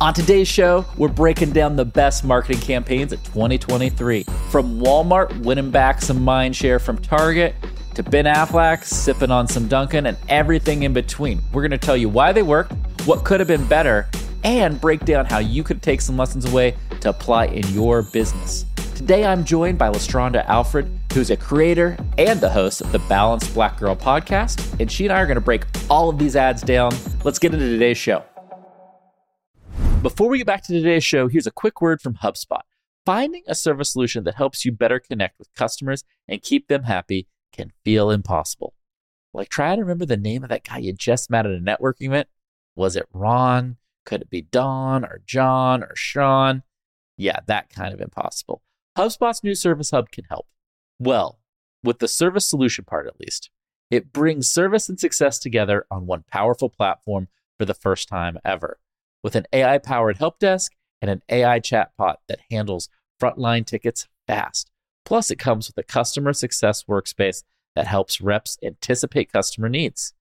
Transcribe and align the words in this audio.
On 0.00 0.14
today's 0.14 0.46
show, 0.46 0.84
we're 0.96 1.08
breaking 1.08 1.50
down 1.50 1.74
the 1.74 1.84
best 1.84 2.22
marketing 2.22 2.60
campaigns 2.60 3.12
of 3.12 3.20
2023. 3.24 4.22
From 4.48 4.78
Walmart 4.78 5.36
winning 5.42 5.72
back 5.72 6.00
some 6.00 6.22
mind 6.22 6.54
share 6.54 6.78
from 6.78 6.98
Target 6.98 7.56
to 7.96 8.04
Ben 8.04 8.26
Affleck 8.26 8.84
sipping 8.84 9.32
on 9.32 9.48
some 9.48 9.66
Dunkin' 9.66 10.06
and 10.06 10.16
everything 10.28 10.84
in 10.84 10.92
between. 10.92 11.40
We're 11.52 11.62
going 11.62 11.72
to 11.72 11.84
tell 11.84 11.96
you 11.96 12.08
why 12.08 12.32
they 12.32 12.44
work, 12.44 12.70
what 13.06 13.24
could 13.24 13.40
have 13.40 13.48
been 13.48 13.66
better, 13.66 14.08
and 14.44 14.80
break 14.80 15.04
down 15.04 15.26
how 15.26 15.38
you 15.38 15.64
could 15.64 15.82
take 15.82 16.00
some 16.00 16.16
lessons 16.16 16.44
away 16.44 16.76
to 17.00 17.08
apply 17.08 17.46
in 17.46 17.66
your 17.70 18.02
business. 18.02 18.66
Today, 18.94 19.24
I'm 19.24 19.44
joined 19.44 19.78
by 19.78 19.90
Lestraundra 19.90 20.44
Alfred, 20.46 20.88
who's 21.12 21.30
a 21.30 21.36
creator 21.36 21.96
and 22.18 22.40
the 22.40 22.50
host 22.50 22.82
of 22.82 22.92
the 22.92 23.00
Balanced 23.00 23.52
Black 23.52 23.76
Girl 23.76 23.96
podcast. 23.96 24.78
And 24.78 24.92
she 24.92 25.06
and 25.06 25.12
I 25.12 25.20
are 25.20 25.26
going 25.26 25.34
to 25.34 25.40
break 25.40 25.64
all 25.90 26.08
of 26.08 26.20
these 26.20 26.36
ads 26.36 26.62
down. 26.62 26.92
Let's 27.24 27.40
get 27.40 27.52
into 27.52 27.66
today's 27.66 27.98
show. 27.98 28.22
Before 30.02 30.28
we 30.28 30.38
get 30.38 30.46
back 30.46 30.62
to 30.62 30.72
today's 30.72 31.02
show, 31.02 31.26
here's 31.26 31.48
a 31.48 31.50
quick 31.50 31.82
word 31.82 32.00
from 32.00 32.14
HubSpot. 32.14 32.60
Finding 33.04 33.42
a 33.48 33.54
service 33.56 33.92
solution 33.92 34.22
that 34.24 34.36
helps 34.36 34.64
you 34.64 34.70
better 34.70 35.00
connect 35.00 35.40
with 35.40 35.52
customers 35.54 36.04
and 36.28 36.40
keep 36.40 36.68
them 36.68 36.84
happy 36.84 37.26
can 37.52 37.72
feel 37.84 38.08
impossible. 38.08 38.74
Like, 39.34 39.48
try 39.48 39.74
to 39.74 39.80
remember 39.80 40.06
the 40.06 40.16
name 40.16 40.44
of 40.44 40.50
that 40.50 40.62
guy 40.62 40.78
you 40.78 40.92
just 40.92 41.30
met 41.30 41.46
at 41.46 41.52
a 41.52 41.58
networking 41.58 42.06
event. 42.06 42.28
Was 42.76 42.94
it 42.94 43.08
Ron? 43.12 43.76
Could 44.06 44.22
it 44.22 44.30
be 44.30 44.42
Don 44.42 45.04
or 45.04 45.20
John 45.26 45.82
or 45.82 45.96
Sean? 45.96 46.62
Yeah, 47.16 47.40
that 47.48 47.68
kind 47.68 47.92
of 47.92 48.00
impossible. 48.00 48.62
HubSpot's 48.96 49.42
new 49.42 49.56
Service 49.56 49.90
Hub 49.90 50.12
can 50.12 50.26
help. 50.26 50.46
Well, 51.00 51.40
with 51.82 51.98
the 51.98 52.08
service 52.08 52.48
solution 52.48 52.84
part 52.84 53.08
at 53.08 53.18
least. 53.18 53.50
It 53.90 54.12
brings 54.12 54.48
service 54.48 54.88
and 54.88 55.00
success 55.00 55.40
together 55.40 55.86
on 55.90 56.06
one 56.06 56.24
powerful 56.30 56.68
platform 56.68 57.26
for 57.58 57.64
the 57.64 57.74
first 57.74 58.08
time 58.08 58.38
ever 58.44 58.78
with 59.22 59.36
an 59.36 59.46
AI 59.52 59.78
powered 59.78 60.18
help 60.18 60.38
desk 60.38 60.72
and 61.00 61.10
an 61.10 61.22
AI 61.28 61.60
chatbot 61.60 62.16
that 62.28 62.40
handles 62.50 62.88
frontline 63.20 63.66
tickets 63.66 64.06
fast. 64.26 64.70
Plus, 65.04 65.30
it 65.30 65.38
comes 65.38 65.68
with 65.68 65.78
a 65.78 65.82
customer 65.82 66.32
success 66.32 66.84
workspace 66.84 67.42
that 67.74 67.86
helps 67.86 68.20
reps 68.20 68.58
anticipate 68.62 69.32
customer 69.32 69.68
needs 69.68 70.12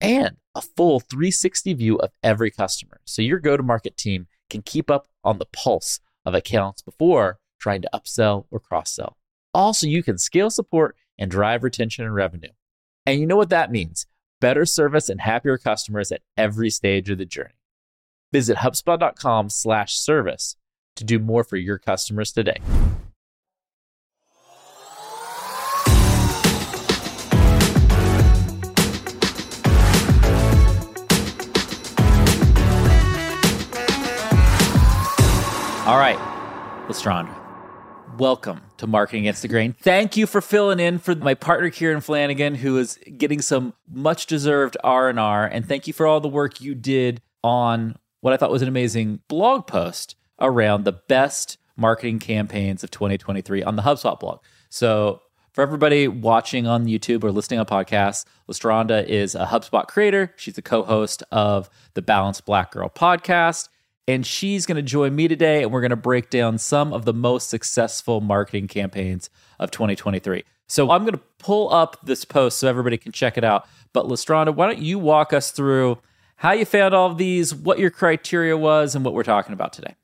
and 0.00 0.36
a 0.54 0.60
full 0.60 1.00
360 1.00 1.72
view 1.74 1.96
of 1.96 2.10
every 2.22 2.50
customer. 2.50 3.00
So 3.04 3.22
your 3.22 3.38
go 3.38 3.56
to 3.56 3.62
market 3.62 3.96
team 3.96 4.26
can 4.50 4.62
keep 4.62 4.90
up 4.90 5.06
on 5.24 5.38
the 5.38 5.46
pulse 5.46 6.00
of 6.26 6.34
accounts 6.34 6.82
before 6.82 7.38
trying 7.58 7.82
to 7.82 7.90
upsell 7.94 8.46
or 8.50 8.58
cross 8.58 8.92
sell. 8.92 9.16
Also, 9.54 9.86
you 9.86 10.02
can 10.02 10.18
scale 10.18 10.50
support 10.50 10.96
and 11.18 11.30
drive 11.30 11.62
retention 11.62 12.04
and 12.04 12.14
revenue. 12.14 12.50
And 13.06 13.20
you 13.20 13.26
know 13.26 13.36
what 13.36 13.50
that 13.50 13.70
means 13.70 14.06
better 14.40 14.66
service 14.66 15.08
and 15.08 15.20
happier 15.20 15.56
customers 15.56 16.10
at 16.10 16.22
every 16.36 16.68
stage 16.68 17.08
of 17.08 17.18
the 17.18 17.24
journey. 17.24 17.54
Visit 18.32 18.56
HubSpot.com 18.58 19.50
slash 19.50 19.94
service 19.94 20.56
to 20.96 21.04
do 21.04 21.18
more 21.18 21.44
for 21.44 21.56
your 21.56 21.78
customers 21.78 22.32
today. 22.32 22.56
All 35.84 35.98
right, 35.98 36.16
Lestraundra, 36.88 37.36
welcome 38.16 38.62
to 38.76 38.86
Marketing 38.86 39.24
Against 39.24 39.42
the 39.42 39.48
Grain. 39.48 39.74
Thank 39.80 40.16
you 40.16 40.26
for 40.28 40.40
filling 40.40 40.78
in 40.80 40.98
for 40.98 41.14
my 41.14 41.34
partner 41.34 41.70
Kieran 41.70 42.00
Flanagan, 42.00 42.54
who 42.54 42.78
is 42.78 42.98
getting 43.18 43.42
some 43.42 43.74
much 43.90 44.26
deserved 44.26 44.76
R 44.84 45.08
and 45.08 45.18
R, 45.18 45.44
and 45.44 45.66
thank 45.66 45.88
you 45.88 45.92
for 45.92 46.06
all 46.06 46.20
the 46.20 46.28
work 46.28 46.60
you 46.60 46.74
did 46.76 47.20
on 47.42 47.96
what 48.22 48.32
I 48.32 48.36
thought 48.38 48.50
was 48.50 48.62
an 48.62 48.68
amazing 48.68 49.20
blog 49.28 49.66
post 49.66 50.16
around 50.40 50.84
the 50.84 50.92
best 50.92 51.58
marketing 51.76 52.18
campaigns 52.18 52.82
of 52.82 52.90
2023 52.90 53.62
on 53.62 53.76
the 53.76 53.82
HubSpot 53.82 54.18
blog. 54.18 54.40
So, 54.70 55.20
for 55.52 55.60
everybody 55.60 56.08
watching 56.08 56.66
on 56.66 56.86
YouTube 56.86 57.24
or 57.24 57.30
listening 57.30 57.60
on 57.60 57.66
podcasts, 57.66 58.24
Lestraundra 58.48 59.04
is 59.06 59.34
a 59.34 59.44
HubSpot 59.44 59.86
creator. 59.86 60.32
She's 60.36 60.54
the 60.54 60.62
co 60.62 60.82
host 60.82 61.22
of 61.30 61.68
the 61.92 62.00
Balanced 62.00 62.46
Black 62.46 62.70
Girl 62.70 62.88
podcast. 62.88 63.68
And 64.08 64.24
she's 64.24 64.66
going 64.66 64.76
to 64.76 64.82
join 64.82 65.14
me 65.14 65.28
today, 65.28 65.62
and 65.62 65.70
we're 65.70 65.82
going 65.82 65.90
to 65.90 65.96
break 65.96 66.30
down 66.30 66.58
some 66.58 66.92
of 66.92 67.04
the 67.04 67.12
most 67.12 67.50
successful 67.50 68.20
marketing 68.20 68.66
campaigns 68.66 69.30
of 69.60 69.70
2023. 69.70 70.42
So 70.68 70.90
I'm 70.90 71.02
going 71.02 71.14
to 71.14 71.22
pull 71.38 71.72
up 71.72 71.98
this 72.02 72.24
post 72.24 72.58
so 72.58 72.68
everybody 72.68 72.96
can 72.96 73.12
check 73.12 73.36
it 73.36 73.44
out. 73.44 73.68
But 73.92 74.06
Lestraundra, 74.06 74.54
why 74.54 74.66
don't 74.66 74.78
you 74.78 74.98
walk 74.98 75.32
us 75.32 75.50
through 75.50 75.98
how 76.42 76.50
you 76.50 76.64
found 76.64 76.92
all 76.92 77.08
of 77.08 77.18
these, 77.18 77.54
what 77.54 77.78
your 77.78 77.90
criteria 77.90 78.56
was, 78.56 78.96
and 78.96 79.04
what 79.04 79.14
we're 79.14 79.22
talking 79.22 79.52
about 79.52 79.72
today. 79.72 79.94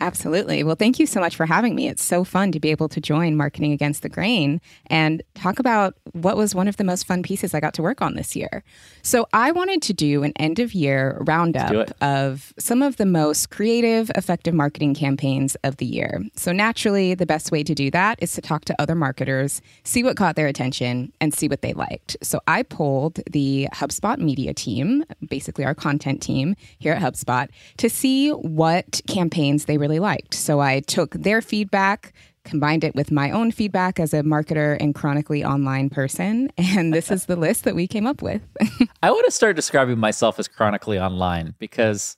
Absolutely. 0.00 0.62
Well, 0.62 0.76
thank 0.76 0.98
you 0.98 1.06
so 1.06 1.20
much 1.20 1.34
for 1.34 1.44
having 1.44 1.74
me. 1.74 1.88
It's 1.88 2.04
so 2.04 2.22
fun 2.22 2.52
to 2.52 2.60
be 2.60 2.70
able 2.70 2.88
to 2.90 3.00
join 3.00 3.36
Marketing 3.36 3.72
Against 3.72 4.02
the 4.02 4.08
Grain 4.08 4.60
and 4.86 5.22
talk 5.34 5.58
about 5.58 5.94
what 6.12 6.36
was 6.36 6.54
one 6.54 6.68
of 6.68 6.76
the 6.76 6.84
most 6.84 7.06
fun 7.06 7.22
pieces 7.22 7.52
I 7.52 7.60
got 7.60 7.74
to 7.74 7.82
work 7.82 8.00
on 8.00 8.14
this 8.14 8.36
year. 8.36 8.62
So, 9.02 9.26
I 9.32 9.50
wanted 9.50 9.82
to 9.82 9.92
do 9.92 10.22
an 10.22 10.32
end 10.36 10.58
of 10.58 10.72
year 10.72 11.18
roundup 11.20 11.90
of 12.00 12.52
some 12.58 12.82
of 12.82 12.96
the 12.96 13.06
most 13.06 13.50
creative, 13.50 14.10
effective 14.14 14.54
marketing 14.54 14.94
campaigns 14.94 15.56
of 15.64 15.78
the 15.78 15.86
year. 15.86 16.22
So, 16.36 16.52
naturally, 16.52 17.14
the 17.14 17.26
best 17.26 17.50
way 17.50 17.62
to 17.64 17.74
do 17.74 17.90
that 17.90 18.18
is 18.22 18.32
to 18.34 18.40
talk 18.40 18.64
to 18.66 18.80
other 18.80 18.94
marketers, 18.94 19.60
see 19.84 20.04
what 20.04 20.16
caught 20.16 20.36
their 20.36 20.46
attention, 20.46 21.12
and 21.20 21.34
see 21.34 21.48
what 21.48 21.62
they 21.62 21.72
liked. 21.72 22.16
So, 22.22 22.40
I 22.46 22.62
polled 22.62 23.20
the 23.30 23.68
HubSpot 23.74 24.18
media 24.18 24.54
team, 24.54 25.04
basically 25.28 25.64
our 25.64 25.74
content 25.74 26.22
team 26.22 26.54
here 26.78 26.92
at 26.92 27.02
HubSpot, 27.02 27.48
to 27.78 27.90
see 27.90 28.30
what 28.30 29.00
campaigns 29.06 29.64
they 29.64 29.78
really 29.78 29.87
really 29.88 30.00
liked. 30.00 30.34
So 30.34 30.60
I 30.60 30.80
took 30.80 31.12
their 31.14 31.40
feedback, 31.40 32.12
combined 32.44 32.84
it 32.84 32.94
with 32.94 33.10
my 33.10 33.30
own 33.30 33.50
feedback 33.50 33.98
as 33.98 34.12
a 34.12 34.22
marketer 34.22 34.76
and 34.80 34.94
chronically 34.94 35.44
online 35.44 35.88
person. 35.88 36.52
And 36.58 36.92
this 36.92 37.10
is 37.10 37.26
the 37.26 37.36
list 37.36 37.64
that 37.64 37.74
we 37.74 37.86
came 37.86 38.06
up 38.06 38.20
with. 38.22 38.42
I 39.02 39.10
want 39.10 39.24
to 39.24 39.30
start 39.30 39.56
describing 39.56 39.98
myself 39.98 40.38
as 40.38 40.46
chronically 40.46 40.98
online 40.98 41.54
because 41.58 42.16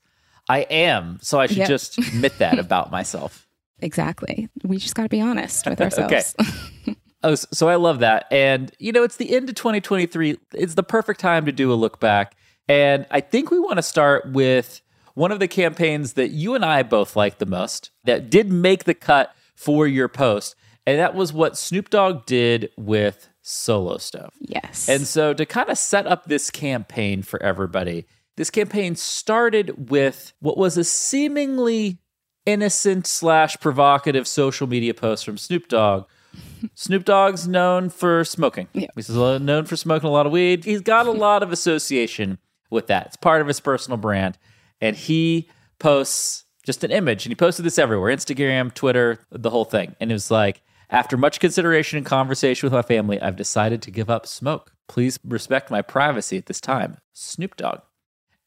I 0.48 0.60
am. 0.62 1.18
So 1.22 1.38
I 1.38 1.46
should 1.46 1.58
yep. 1.58 1.68
just 1.68 1.98
admit 1.98 2.38
that 2.38 2.58
about 2.58 2.90
myself. 2.90 3.46
Exactly. 3.82 4.46
We 4.62 4.76
just 4.76 4.94
got 4.94 5.04
to 5.04 5.08
be 5.08 5.22
honest 5.22 5.66
with 5.66 5.80
ourselves. 5.80 6.34
okay. 6.38 6.96
Oh, 7.22 7.34
so 7.34 7.70
I 7.70 7.76
love 7.76 8.00
that. 8.00 8.26
And, 8.30 8.70
you 8.78 8.92
know, 8.92 9.02
it's 9.02 9.16
the 9.16 9.34
end 9.34 9.48
of 9.48 9.54
2023. 9.54 10.36
It's 10.52 10.74
the 10.74 10.82
perfect 10.82 11.18
time 11.18 11.46
to 11.46 11.52
do 11.52 11.72
a 11.72 11.76
look 11.76 11.98
back. 11.98 12.36
And 12.68 13.06
I 13.10 13.22
think 13.22 13.50
we 13.50 13.58
want 13.58 13.78
to 13.78 13.82
start 13.82 14.30
with 14.32 14.82
one 15.14 15.32
of 15.32 15.40
the 15.40 15.48
campaigns 15.48 16.14
that 16.14 16.30
you 16.30 16.54
and 16.54 16.64
I 16.64 16.82
both 16.82 17.16
liked 17.16 17.38
the 17.38 17.46
most 17.46 17.90
that 18.04 18.30
did 18.30 18.50
make 18.50 18.84
the 18.84 18.94
cut 18.94 19.34
for 19.54 19.86
your 19.86 20.08
post. 20.08 20.54
And 20.86 20.98
that 20.98 21.14
was 21.14 21.32
what 21.32 21.56
Snoop 21.56 21.90
Dogg 21.90 22.26
did 22.26 22.70
with 22.76 23.28
Solo 23.42 23.98
Stove. 23.98 24.32
Yes. 24.40 24.88
And 24.88 25.06
so 25.06 25.34
to 25.34 25.46
kind 25.46 25.68
of 25.68 25.78
set 25.78 26.06
up 26.06 26.24
this 26.24 26.50
campaign 26.50 27.22
for 27.22 27.42
everybody, 27.42 28.06
this 28.36 28.50
campaign 28.50 28.96
started 28.96 29.90
with 29.90 30.32
what 30.40 30.56
was 30.56 30.76
a 30.78 30.84
seemingly 30.84 31.98
innocent 32.46 33.06
slash 33.06 33.56
provocative 33.60 34.26
social 34.26 34.66
media 34.66 34.94
post 34.94 35.24
from 35.24 35.36
Snoop 35.36 35.68
Dogg. 35.68 36.06
Snoop 36.74 37.04
Dogg's 37.04 37.46
known 37.46 37.90
for 37.90 38.24
smoking. 38.24 38.68
Yeah. 38.72 38.88
He's 38.94 39.10
known 39.10 39.66
for 39.66 39.76
smoking 39.76 40.08
a 40.08 40.12
lot 40.12 40.26
of 40.26 40.32
weed. 40.32 40.64
He's 40.64 40.80
got 40.80 41.06
a 41.06 41.10
lot 41.10 41.42
of 41.42 41.52
association 41.52 42.38
with 42.70 42.86
that. 42.86 43.06
It's 43.08 43.16
part 43.16 43.40
of 43.40 43.46
his 43.46 43.60
personal 43.60 43.98
brand 43.98 44.38
and 44.80 44.96
he 44.96 45.48
posts 45.78 46.44
just 46.64 46.84
an 46.84 46.90
image 46.90 47.24
and 47.24 47.30
he 47.30 47.36
posted 47.36 47.64
this 47.64 47.78
everywhere 47.78 48.14
Instagram, 48.14 48.72
Twitter, 48.72 49.18
the 49.30 49.50
whole 49.50 49.64
thing. 49.64 49.96
And 50.00 50.10
it 50.10 50.14
was 50.14 50.30
like, 50.30 50.62
after 50.90 51.16
much 51.16 51.40
consideration 51.40 51.96
and 51.96 52.06
conversation 52.06 52.66
with 52.66 52.72
my 52.72 52.82
family, 52.82 53.20
I've 53.20 53.36
decided 53.36 53.80
to 53.82 53.90
give 53.90 54.10
up 54.10 54.26
smoke. 54.26 54.72
Please 54.88 55.18
respect 55.24 55.70
my 55.70 55.82
privacy 55.82 56.36
at 56.36 56.46
this 56.46 56.60
time. 56.60 56.98
Snoop 57.12 57.56
Dogg. 57.56 57.80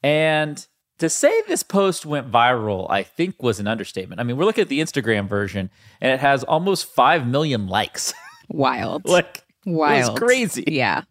And 0.01 0.65
to 0.99 1.09
say 1.09 1.41
this 1.47 1.63
post 1.63 2.05
went 2.05 2.31
viral, 2.31 2.87
I 2.89 3.03
think 3.03 3.41
was 3.41 3.59
an 3.59 3.67
understatement. 3.67 4.19
I 4.19 4.23
mean, 4.23 4.37
we're 4.37 4.45
looking 4.45 4.61
at 4.61 4.67
the 4.67 4.81
Instagram 4.81 5.27
version 5.27 5.69
and 6.01 6.11
it 6.11 6.19
has 6.19 6.43
almost 6.43 6.85
5 6.85 7.25
million 7.25 7.67
likes. 7.67 8.13
Wild. 8.49 9.07
like, 9.07 9.41
wild. 9.65 10.11
It's 10.11 10.19
crazy. 10.19 10.65
Yeah 10.67 11.03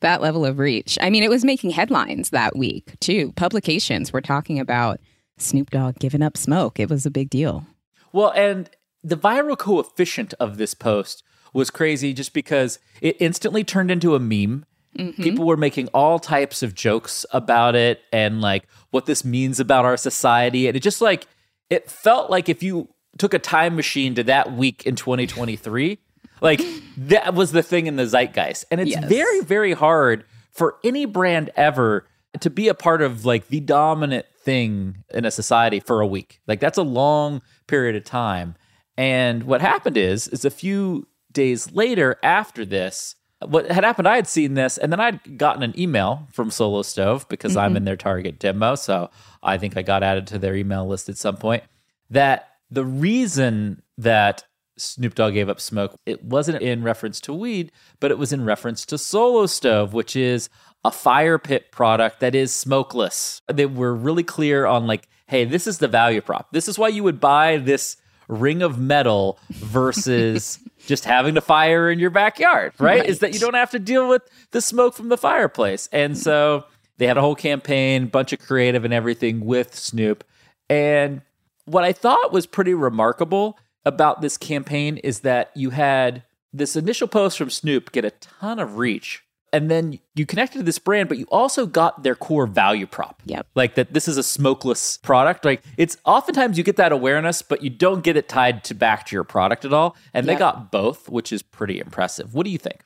that 0.00 0.20
level 0.20 0.44
of 0.44 0.58
reach. 0.58 0.98
I 1.00 1.10
mean, 1.10 1.22
it 1.22 1.30
was 1.30 1.44
making 1.44 1.70
headlines 1.70 2.30
that 2.30 2.56
week, 2.56 2.98
too. 3.00 3.32
Publications 3.32 4.12
were 4.12 4.20
talking 4.20 4.58
about 4.58 5.00
Snoop 5.38 5.70
Dogg 5.70 5.98
giving 5.98 6.22
up 6.22 6.36
smoke. 6.36 6.78
It 6.80 6.90
was 6.90 7.06
a 7.06 7.10
big 7.10 7.30
deal. 7.30 7.66
Well, 8.12 8.32
and 8.34 8.70
the 9.02 9.16
viral 9.16 9.56
coefficient 9.56 10.34
of 10.40 10.56
this 10.56 10.74
post 10.74 11.22
was 11.52 11.70
crazy 11.70 12.12
just 12.12 12.32
because 12.32 12.78
it 13.00 13.16
instantly 13.20 13.64
turned 13.64 13.90
into 13.90 14.14
a 14.14 14.20
meme. 14.20 14.64
Mm-hmm. 14.98 15.22
People 15.22 15.46
were 15.46 15.56
making 15.56 15.88
all 15.88 16.18
types 16.18 16.62
of 16.62 16.74
jokes 16.74 17.24
about 17.32 17.74
it 17.74 18.00
and 18.12 18.40
like 18.40 18.66
what 18.90 19.06
this 19.06 19.24
means 19.24 19.60
about 19.60 19.84
our 19.84 19.96
society. 19.96 20.66
And 20.66 20.76
it 20.76 20.80
just 20.80 21.00
like, 21.00 21.26
it 21.68 21.90
felt 21.90 22.30
like 22.30 22.48
if 22.48 22.62
you 22.62 22.88
took 23.18 23.34
a 23.34 23.38
time 23.38 23.76
machine 23.76 24.14
to 24.16 24.24
that 24.24 24.52
week 24.52 24.84
in 24.84 24.96
2023 24.96 25.98
like 26.40 26.62
that 26.96 27.34
was 27.34 27.52
the 27.52 27.62
thing 27.62 27.86
in 27.86 27.96
the 27.96 28.06
zeitgeist. 28.06 28.64
And 28.70 28.80
it's 28.80 28.90
yes. 28.90 29.04
very, 29.04 29.40
very 29.42 29.72
hard 29.72 30.24
for 30.52 30.76
any 30.84 31.06
brand 31.06 31.50
ever 31.56 32.06
to 32.40 32.50
be 32.50 32.68
a 32.68 32.74
part 32.74 33.02
of 33.02 33.24
like 33.24 33.48
the 33.48 33.60
dominant 33.60 34.26
thing 34.42 35.04
in 35.10 35.24
a 35.24 35.30
society 35.30 35.80
for 35.80 36.00
a 36.00 36.06
week. 36.06 36.40
Like 36.46 36.60
that's 36.60 36.78
a 36.78 36.82
long 36.82 37.42
period 37.66 37.96
of 37.96 38.04
time. 38.04 38.54
And 38.96 39.44
what 39.44 39.60
happened 39.60 39.96
is, 39.96 40.28
is 40.28 40.44
a 40.44 40.50
few 40.50 41.06
days 41.32 41.72
later 41.72 42.16
after 42.22 42.64
this, 42.64 43.16
what 43.46 43.70
had 43.70 43.84
happened, 43.84 44.06
I 44.06 44.16
had 44.16 44.28
seen 44.28 44.52
this, 44.52 44.76
and 44.76 44.92
then 44.92 45.00
I'd 45.00 45.38
gotten 45.38 45.62
an 45.62 45.78
email 45.78 46.28
from 46.30 46.50
Solo 46.50 46.82
Stove 46.82 47.26
because 47.30 47.56
I'm 47.56 47.70
mm-hmm. 47.70 47.78
in 47.78 47.84
their 47.84 47.96
target 47.96 48.38
demo. 48.38 48.74
So 48.74 49.10
I 49.42 49.56
think 49.56 49.76
I 49.78 49.82
got 49.82 50.02
added 50.02 50.26
to 50.28 50.38
their 50.38 50.54
email 50.54 50.86
list 50.86 51.08
at 51.08 51.16
some 51.16 51.38
point. 51.38 51.62
That 52.10 52.48
the 52.70 52.84
reason 52.84 53.82
that 53.96 54.44
Snoop 54.80 55.14
Dogg 55.14 55.34
gave 55.34 55.48
up 55.48 55.60
smoke, 55.60 55.96
it 56.06 56.24
wasn't 56.24 56.62
in 56.62 56.82
reference 56.82 57.20
to 57.22 57.34
weed, 57.34 57.72
but 58.00 58.10
it 58.10 58.18
was 58.18 58.32
in 58.32 58.44
reference 58.44 58.84
to 58.86 58.98
Solo 58.98 59.46
Stove, 59.46 59.92
which 59.92 60.16
is 60.16 60.48
a 60.84 60.90
fire 60.90 61.38
pit 61.38 61.70
product 61.70 62.20
that 62.20 62.34
is 62.34 62.52
smokeless. 62.52 63.42
They 63.52 63.66
were 63.66 63.94
really 63.94 64.24
clear 64.24 64.66
on 64.66 64.86
like, 64.86 65.08
hey, 65.26 65.44
this 65.44 65.66
is 65.66 65.78
the 65.78 65.88
value 65.88 66.20
prop. 66.20 66.52
This 66.52 66.68
is 66.68 66.78
why 66.78 66.88
you 66.88 67.02
would 67.04 67.20
buy 67.20 67.58
this 67.58 67.96
ring 68.28 68.62
of 68.62 68.78
metal 68.78 69.38
versus 69.50 70.58
just 70.86 71.04
having 71.04 71.34
the 71.34 71.40
fire 71.40 71.90
in 71.90 71.98
your 71.98 72.10
backyard, 72.10 72.72
right? 72.78 73.04
Is 73.04 73.18
that 73.18 73.34
you 73.34 73.40
don't 73.40 73.54
have 73.54 73.70
to 73.72 73.78
deal 73.78 74.08
with 74.08 74.22
the 74.52 74.60
smoke 74.60 74.94
from 74.94 75.08
the 75.08 75.18
fireplace. 75.18 75.88
And 75.92 76.16
so 76.16 76.64
they 76.98 77.06
had 77.06 77.16
a 77.16 77.20
whole 77.20 77.34
campaign, 77.34 78.06
bunch 78.06 78.32
of 78.32 78.40
creative 78.40 78.84
and 78.84 78.94
everything 78.94 79.44
with 79.44 79.74
Snoop. 79.74 80.24
And 80.68 81.22
what 81.64 81.84
I 81.84 81.92
thought 81.92 82.32
was 82.32 82.46
pretty 82.46 82.74
remarkable 82.74 83.58
about 83.84 84.20
this 84.20 84.36
campaign 84.36 84.96
is 84.98 85.20
that 85.20 85.50
you 85.54 85.70
had 85.70 86.22
this 86.52 86.76
initial 86.76 87.08
post 87.08 87.38
from 87.38 87.50
Snoop 87.50 87.92
get 87.92 88.04
a 88.04 88.10
ton 88.10 88.58
of 88.58 88.76
reach. 88.76 89.22
And 89.52 89.68
then 89.68 89.98
you 90.14 90.26
connected 90.26 90.58
to 90.58 90.64
this 90.64 90.78
brand, 90.78 91.08
but 91.08 91.18
you 91.18 91.26
also 91.28 91.66
got 91.66 92.04
their 92.04 92.14
core 92.14 92.46
value 92.46 92.86
prop. 92.86 93.20
Yep. 93.24 93.48
Like 93.56 93.74
that 93.74 93.92
this 93.92 94.06
is 94.06 94.16
a 94.16 94.22
smokeless 94.22 94.98
product. 94.98 95.44
Like 95.44 95.62
it's 95.76 95.96
oftentimes 96.04 96.56
you 96.56 96.62
get 96.62 96.76
that 96.76 96.92
awareness, 96.92 97.42
but 97.42 97.62
you 97.62 97.70
don't 97.70 98.04
get 98.04 98.16
it 98.16 98.28
tied 98.28 98.62
to 98.64 98.74
back 98.74 99.06
to 99.06 99.16
your 99.16 99.24
product 99.24 99.64
at 99.64 99.72
all. 99.72 99.96
And 100.14 100.28
they 100.28 100.36
got 100.36 100.70
both, 100.70 101.08
which 101.08 101.32
is 101.32 101.42
pretty 101.42 101.80
impressive. 101.80 102.32
What 102.32 102.44
do 102.44 102.50
you 102.50 102.58
think? 102.58 102.80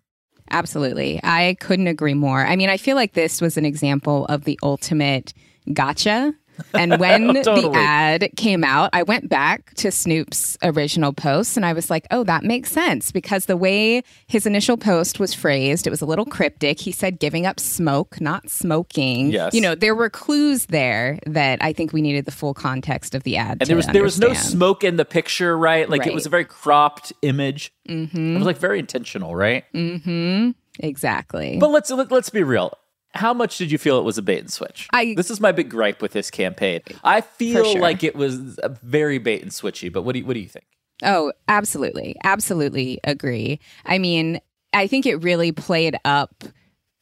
Absolutely. 0.50 1.20
I 1.22 1.56
couldn't 1.60 1.86
agree 1.86 2.14
more. 2.14 2.46
I 2.46 2.56
mean, 2.56 2.68
I 2.68 2.76
feel 2.76 2.96
like 2.96 3.12
this 3.12 3.40
was 3.40 3.56
an 3.56 3.64
example 3.64 4.24
of 4.26 4.44
the 4.44 4.58
ultimate 4.62 5.32
gotcha. 5.72 6.34
And 6.72 6.98
when 6.98 7.34
Totally. 7.42 7.68
the 7.68 7.78
ad 7.78 8.30
came 8.36 8.64
out, 8.64 8.90
I 8.92 9.02
went 9.02 9.28
back 9.28 9.74
to 9.74 9.90
Snoop's 9.90 10.56
original 10.62 11.12
post 11.12 11.56
and 11.56 11.64
I 11.64 11.72
was 11.72 11.90
like, 11.90 12.06
oh, 12.10 12.24
that 12.24 12.44
makes 12.44 12.70
sense 12.70 13.12
because 13.12 13.46
the 13.46 13.56
way 13.56 14.02
his 14.26 14.46
initial 14.46 14.76
post 14.76 15.18
was 15.18 15.34
phrased, 15.34 15.86
it 15.86 15.90
was 15.90 16.02
a 16.02 16.06
little 16.06 16.26
cryptic. 16.26 16.80
He 16.80 16.92
said 16.92 17.18
giving 17.18 17.46
up 17.46 17.60
smoke, 17.60 18.20
not 18.20 18.50
smoking. 18.50 19.30
Yes. 19.30 19.54
You 19.54 19.60
know, 19.60 19.74
there 19.74 19.94
were 19.94 20.10
clues 20.10 20.66
there 20.66 21.18
that 21.26 21.62
I 21.62 21.72
think 21.72 21.92
we 21.92 22.02
needed 22.02 22.24
the 22.24 22.32
full 22.32 22.54
context 22.54 23.14
of 23.14 23.22
the 23.22 23.36
ad. 23.36 23.52
And 23.52 23.60
to 23.60 23.66
there 23.66 23.76
was 23.76 23.86
there 23.86 24.02
was 24.02 24.18
no 24.18 24.32
smoke 24.34 24.84
in 24.84 24.96
the 24.96 25.04
picture, 25.04 25.56
right? 25.56 25.88
Like 25.88 26.06
it 26.06 26.14
was 26.14 26.26
a 26.26 26.30
very 26.30 26.44
cropped 26.44 27.12
image. 27.22 27.72
Mm-hmm. 27.88 28.36
It 28.36 28.38
was 28.38 28.46
like 28.46 28.58
very 28.58 28.78
intentional, 28.78 29.34
right? 29.34 29.64
Exactly. 30.80 31.58
But 31.58 31.70
let's 31.70 31.90
let, 31.90 32.10
let's 32.10 32.30
be 32.30 32.42
real. 32.42 32.76
How 33.14 33.32
much 33.32 33.58
did 33.58 33.70
you 33.70 33.78
feel 33.78 33.98
it 33.98 34.04
was 34.04 34.18
a 34.18 34.22
bait 34.22 34.40
and 34.40 34.52
switch? 34.52 34.88
I- 34.92 35.14
this 35.16 35.30
is 35.30 35.40
my 35.40 35.52
big 35.52 35.70
gripe 35.70 36.02
with 36.02 36.12
this 36.12 36.30
campaign. 36.30 36.80
I 37.02 37.20
feel 37.20 37.64
sure. 37.72 37.80
like 37.80 38.02
it 38.02 38.16
was 38.16 38.58
very 38.82 39.18
bait 39.18 39.42
and 39.42 39.50
switchy. 39.50 39.92
But 39.92 40.02
what 40.02 40.12
do 40.14 40.18
you, 40.20 40.26
what 40.26 40.34
do 40.34 40.40
you 40.40 40.48
think? 40.48 40.66
Oh, 41.02 41.32
absolutely. 41.48 42.16
Absolutely 42.24 42.98
agree. 43.04 43.60
I 43.84 43.98
mean, 43.98 44.40
I 44.72 44.86
think 44.86 45.06
it 45.06 45.16
really 45.16 45.52
played 45.52 45.96
up 46.04 46.44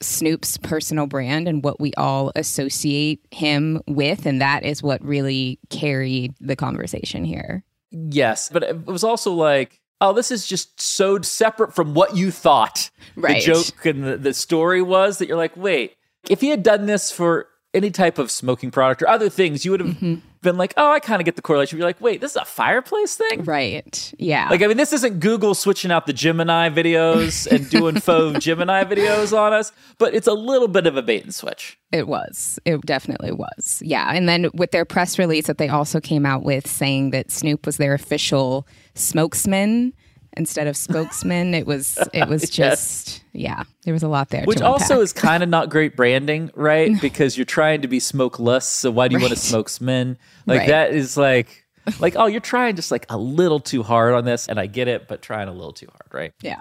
Snoop's 0.01 0.59
personal 0.59 1.07
brand 1.07 1.47
and 1.49 1.63
what 1.63 1.81
we 1.81 1.93
all 1.97 2.33
associate 2.35 3.21
him 3.31 3.81
with. 3.87 4.27
And 4.27 4.41
that 4.41 4.65
is 4.65 4.83
what 4.83 5.03
really 5.05 5.59
carried 5.71 6.35
the 6.41 6.57
conversation 6.57 7.25
here. 7.25 7.65
Yes, 7.91 8.49
but 8.53 8.63
it 8.63 8.87
was 8.87 9.05
also 9.05 9.33
like, 9.33 9.81
oh, 10.01 10.13
this 10.13 10.31
is 10.31 10.47
just 10.47 10.81
so 10.81 11.21
separate 11.21 11.75
from 11.75 11.95
what 11.95 12.17
you 12.17 12.31
thought 12.31 12.91
Right. 13.15 13.37
the 13.45 13.53
joke 13.53 13.87
and 13.87 14.03
the, 14.05 14.17
the 14.17 14.35
story 14.35 14.83
was 14.83 15.19
that 15.19 15.29
you're 15.29 15.37
like, 15.37 15.57
wait, 15.57 15.95
if 16.29 16.41
he 16.41 16.49
had 16.49 16.63
done 16.63 16.87
this 16.87 17.11
for 17.11 17.49
any 17.75 17.91
type 17.91 18.19
of 18.19 18.31
smoking 18.31 18.71
product 18.71 19.03
or 19.03 19.09
other 19.09 19.29
things, 19.31 19.65
you 19.65 19.71
would 19.71 19.81
have 19.81 19.89
Mm-hmm. 19.97 20.15
been 20.43 20.59
like, 20.59 20.75
oh, 20.77 20.93
I 20.93 21.01
kind 21.01 21.23
of 21.23 21.25
get 21.25 21.37
the 21.37 21.43
correlation. 21.43 21.79
You're 21.79 21.87
like, 21.89 22.01
wait, 22.03 22.21
this 22.21 22.33
is 22.33 22.37
a 22.37 22.45
fireplace 22.45 23.15
thing? 23.17 23.45
Right. 23.45 24.13
Yeah. 24.19 24.49
Like, 24.51 24.61
I 24.61 24.67
mean, 24.67 24.77
this 24.77 24.93
isn't 24.93 25.21
Google 25.21 25.55
switching 25.55 25.91
out 25.91 26.05
the 26.07 26.13
Gemini 26.13 26.69
videos 26.69 27.47
and 27.51 27.71
doing 27.71 27.99
faux 27.99 28.45
Gemini 28.45 28.85
videos 28.85 29.35
on 29.37 29.55
us, 29.55 29.73
but 29.97 30.15
it's 30.15 30.27
a 30.27 30.35
little 30.35 30.69
bit 30.69 30.87
of 30.87 30.99
a 30.99 31.03
bait 31.03 31.25
and 31.25 31.35
switch. 31.35 31.79
It 31.93 32.09
was. 32.09 32.59
It 32.67 32.81
definitely 32.83 33.33
was. 33.33 33.81
Yeah. 33.83 34.11
And 34.13 34.29
then 34.29 34.51
with 34.53 34.73
their 34.73 34.85
press 34.85 35.19
release 35.19 35.47
that 35.47 35.57
they 35.57 35.69
also 35.71 35.99
came 35.99 36.27
out 36.27 36.43
with 36.43 36.67
saying 36.67 37.13
that 37.13 37.31
Snoop 37.31 37.65
was 37.65 37.79
their 37.79 37.95
official 37.95 38.67
spokesman 38.95 39.95
instead 40.37 40.67
of 40.67 40.77
spokesman, 40.77 41.55
it 41.55 41.67
was 41.67 41.99
it 42.13 42.29
was 42.29 42.49
just 42.63 43.23
yeah, 43.33 43.65
there 43.85 43.95
was 43.95 44.03
a 44.03 44.09
lot 44.09 44.29
there. 44.31 44.45
Which 44.45 44.61
also 44.61 45.01
is 45.01 45.13
kind 45.13 45.43
of 45.43 45.49
not 45.49 45.71
great 45.71 45.97
branding, 45.97 46.51
right? 46.55 46.93
Because 47.01 47.37
you're 47.37 47.45
trying 47.45 47.83
to 47.83 47.89
be 47.89 48.01
smokeless. 48.01 48.67
So 48.67 48.91
why 48.91 49.09
do 49.09 49.15
you 49.17 49.21
want 49.21 49.31
to 49.33 49.37
Right. 49.37 49.43
smoke 49.43 49.69
smen? 49.69 50.17
Like 50.47 50.61
Right. 50.61 50.69
that 50.69 50.93
is 50.95 51.17
like, 51.17 51.65
like 52.01 52.15
oh, 52.17 52.27
you're 52.27 52.41
trying 52.41 52.77
just 52.77 52.91
like 52.91 53.07
a 53.09 53.17
little 53.17 53.61
too 53.61 53.83
hard 53.83 54.15
on 54.15 54.25
this, 54.25 54.49
and 54.49 54.59
I 54.61 54.67
get 54.67 54.89
it, 54.89 55.09
but 55.09 55.23
trying 55.23 55.49
a 55.49 55.53
little 55.53 55.73
too 55.73 55.89
hard, 55.91 56.13
right? 56.13 56.33
Yeah. 56.43 56.61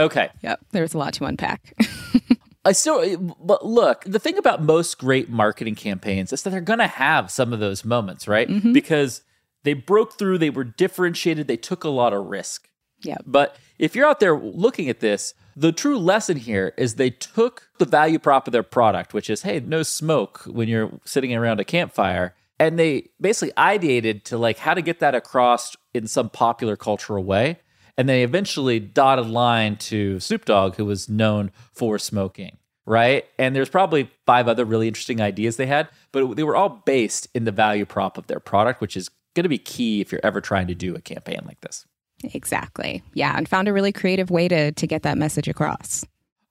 Okay. 0.00 0.30
Yep. 0.42 0.60
There 0.72 0.82
was 0.82 0.94
a 0.94 0.98
lot 0.98 1.12
to 1.14 1.24
unpack. 1.24 1.74
I 2.64 2.70
still, 2.72 3.18
but 3.40 3.66
look, 3.66 4.04
the 4.04 4.20
thing 4.20 4.38
about 4.38 4.62
most 4.62 4.96
great 4.98 5.28
marketing 5.28 5.74
campaigns 5.74 6.32
is 6.32 6.42
that 6.42 6.50
they're 6.50 6.60
going 6.60 6.78
to 6.78 6.86
have 6.86 7.28
some 7.30 7.52
of 7.52 7.58
those 7.58 7.84
moments, 7.84 8.28
right? 8.28 8.48
Mm-hmm. 8.48 8.72
Because 8.72 9.22
they 9.64 9.74
broke 9.74 10.16
through, 10.16 10.38
they 10.38 10.50
were 10.50 10.62
differentiated, 10.64 11.48
they 11.48 11.56
took 11.56 11.82
a 11.82 11.88
lot 11.88 12.12
of 12.12 12.26
risk. 12.26 12.68
Yep. 13.02 13.22
But 13.26 13.56
if 13.78 13.94
you're 13.94 14.06
out 14.06 14.20
there 14.20 14.38
looking 14.38 14.88
at 14.88 15.00
this, 15.00 15.34
the 15.56 15.72
true 15.72 15.98
lesson 15.98 16.36
here 16.36 16.72
is 16.76 16.94
they 16.94 17.10
took 17.10 17.68
the 17.78 17.84
value 17.84 18.18
prop 18.18 18.46
of 18.46 18.52
their 18.52 18.62
product, 18.62 19.12
which 19.12 19.28
is, 19.28 19.42
hey, 19.42 19.60
no 19.60 19.82
smoke 19.82 20.42
when 20.46 20.68
you're 20.68 20.90
sitting 21.04 21.34
around 21.34 21.60
a 21.60 21.64
campfire. 21.64 22.34
And 22.58 22.78
they 22.78 23.08
basically 23.20 23.52
ideated 23.54 24.24
to 24.24 24.38
like 24.38 24.58
how 24.58 24.74
to 24.74 24.82
get 24.82 25.00
that 25.00 25.14
across 25.14 25.76
in 25.92 26.06
some 26.06 26.30
popular 26.30 26.76
cultural 26.76 27.24
way. 27.24 27.58
And 27.98 28.08
they 28.08 28.22
eventually 28.22 28.80
dotted 28.80 29.26
line 29.26 29.76
to 29.76 30.20
Snoop 30.20 30.44
Dogg, 30.44 30.76
who 30.76 30.84
was 30.84 31.08
known 31.08 31.50
for 31.72 31.98
smoking, 31.98 32.56
right? 32.86 33.26
And 33.38 33.54
there's 33.54 33.68
probably 33.68 34.10
five 34.26 34.48
other 34.48 34.64
really 34.64 34.88
interesting 34.88 35.20
ideas 35.20 35.56
they 35.56 35.66
had, 35.66 35.88
but 36.12 36.36
they 36.36 36.44
were 36.44 36.56
all 36.56 36.82
based 36.86 37.28
in 37.34 37.44
the 37.44 37.52
value 37.52 37.84
prop 37.84 38.16
of 38.16 38.28
their 38.28 38.40
product, 38.40 38.80
which 38.80 38.96
is 38.96 39.10
going 39.34 39.42
to 39.42 39.48
be 39.48 39.58
key 39.58 40.00
if 40.00 40.12
you're 40.12 40.20
ever 40.24 40.40
trying 40.40 40.68
to 40.68 40.74
do 40.74 40.94
a 40.94 41.00
campaign 41.00 41.40
like 41.44 41.60
this. 41.60 41.86
Exactly. 42.34 43.02
Yeah. 43.14 43.36
And 43.36 43.48
found 43.48 43.68
a 43.68 43.72
really 43.72 43.92
creative 43.92 44.30
way 44.30 44.48
to 44.48 44.72
to 44.72 44.86
get 44.86 45.02
that 45.02 45.18
message 45.18 45.48
across. 45.48 46.04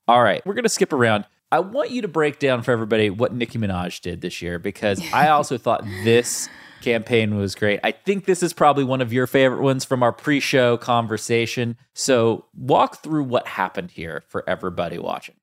All 0.08 0.24
right, 0.24 0.46
we're 0.46 0.56
going 0.56 0.64
to 0.64 0.70
skip 0.70 0.94
around. 0.94 1.26
I 1.52 1.60
want 1.60 1.92
you 1.92 2.02
to 2.02 2.08
break 2.08 2.40
down 2.40 2.64
for 2.64 2.72
everybody 2.72 3.10
what 3.10 3.34
Nicki 3.34 3.60
Minaj 3.60 4.02
did 4.02 4.22
this 4.22 4.42
year 4.42 4.58
because 4.60 5.02
I 5.14 5.30
also 5.30 5.58
thought 5.58 5.84
this 6.04 6.50
campaign 6.82 7.36
was 7.36 7.56
great. 7.56 7.80
I 7.84 7.92
think 7.92 8.26
this 8.26 8.42
is 8.42 8.54
probably 8.54 8.84
one 8.84 9.02
of 9.02 9.14
your 9.14 9.28
favorite 9.28 9.62
ones 9.62 9.86
from 9.86 10.02
our 10.04 10.12
pre 10.12 10.40
show 10.40 10.78
conversation. 10.78 11.78
So, 11.94 12.46
walk 12.56 13.04
through 13.04 13.24
what 13.24 13.48
happened 13.48 13.92
here 13.92 14.24
for 14.28 14.44
everybody 14.50 14.98
watching. 14.98 15.36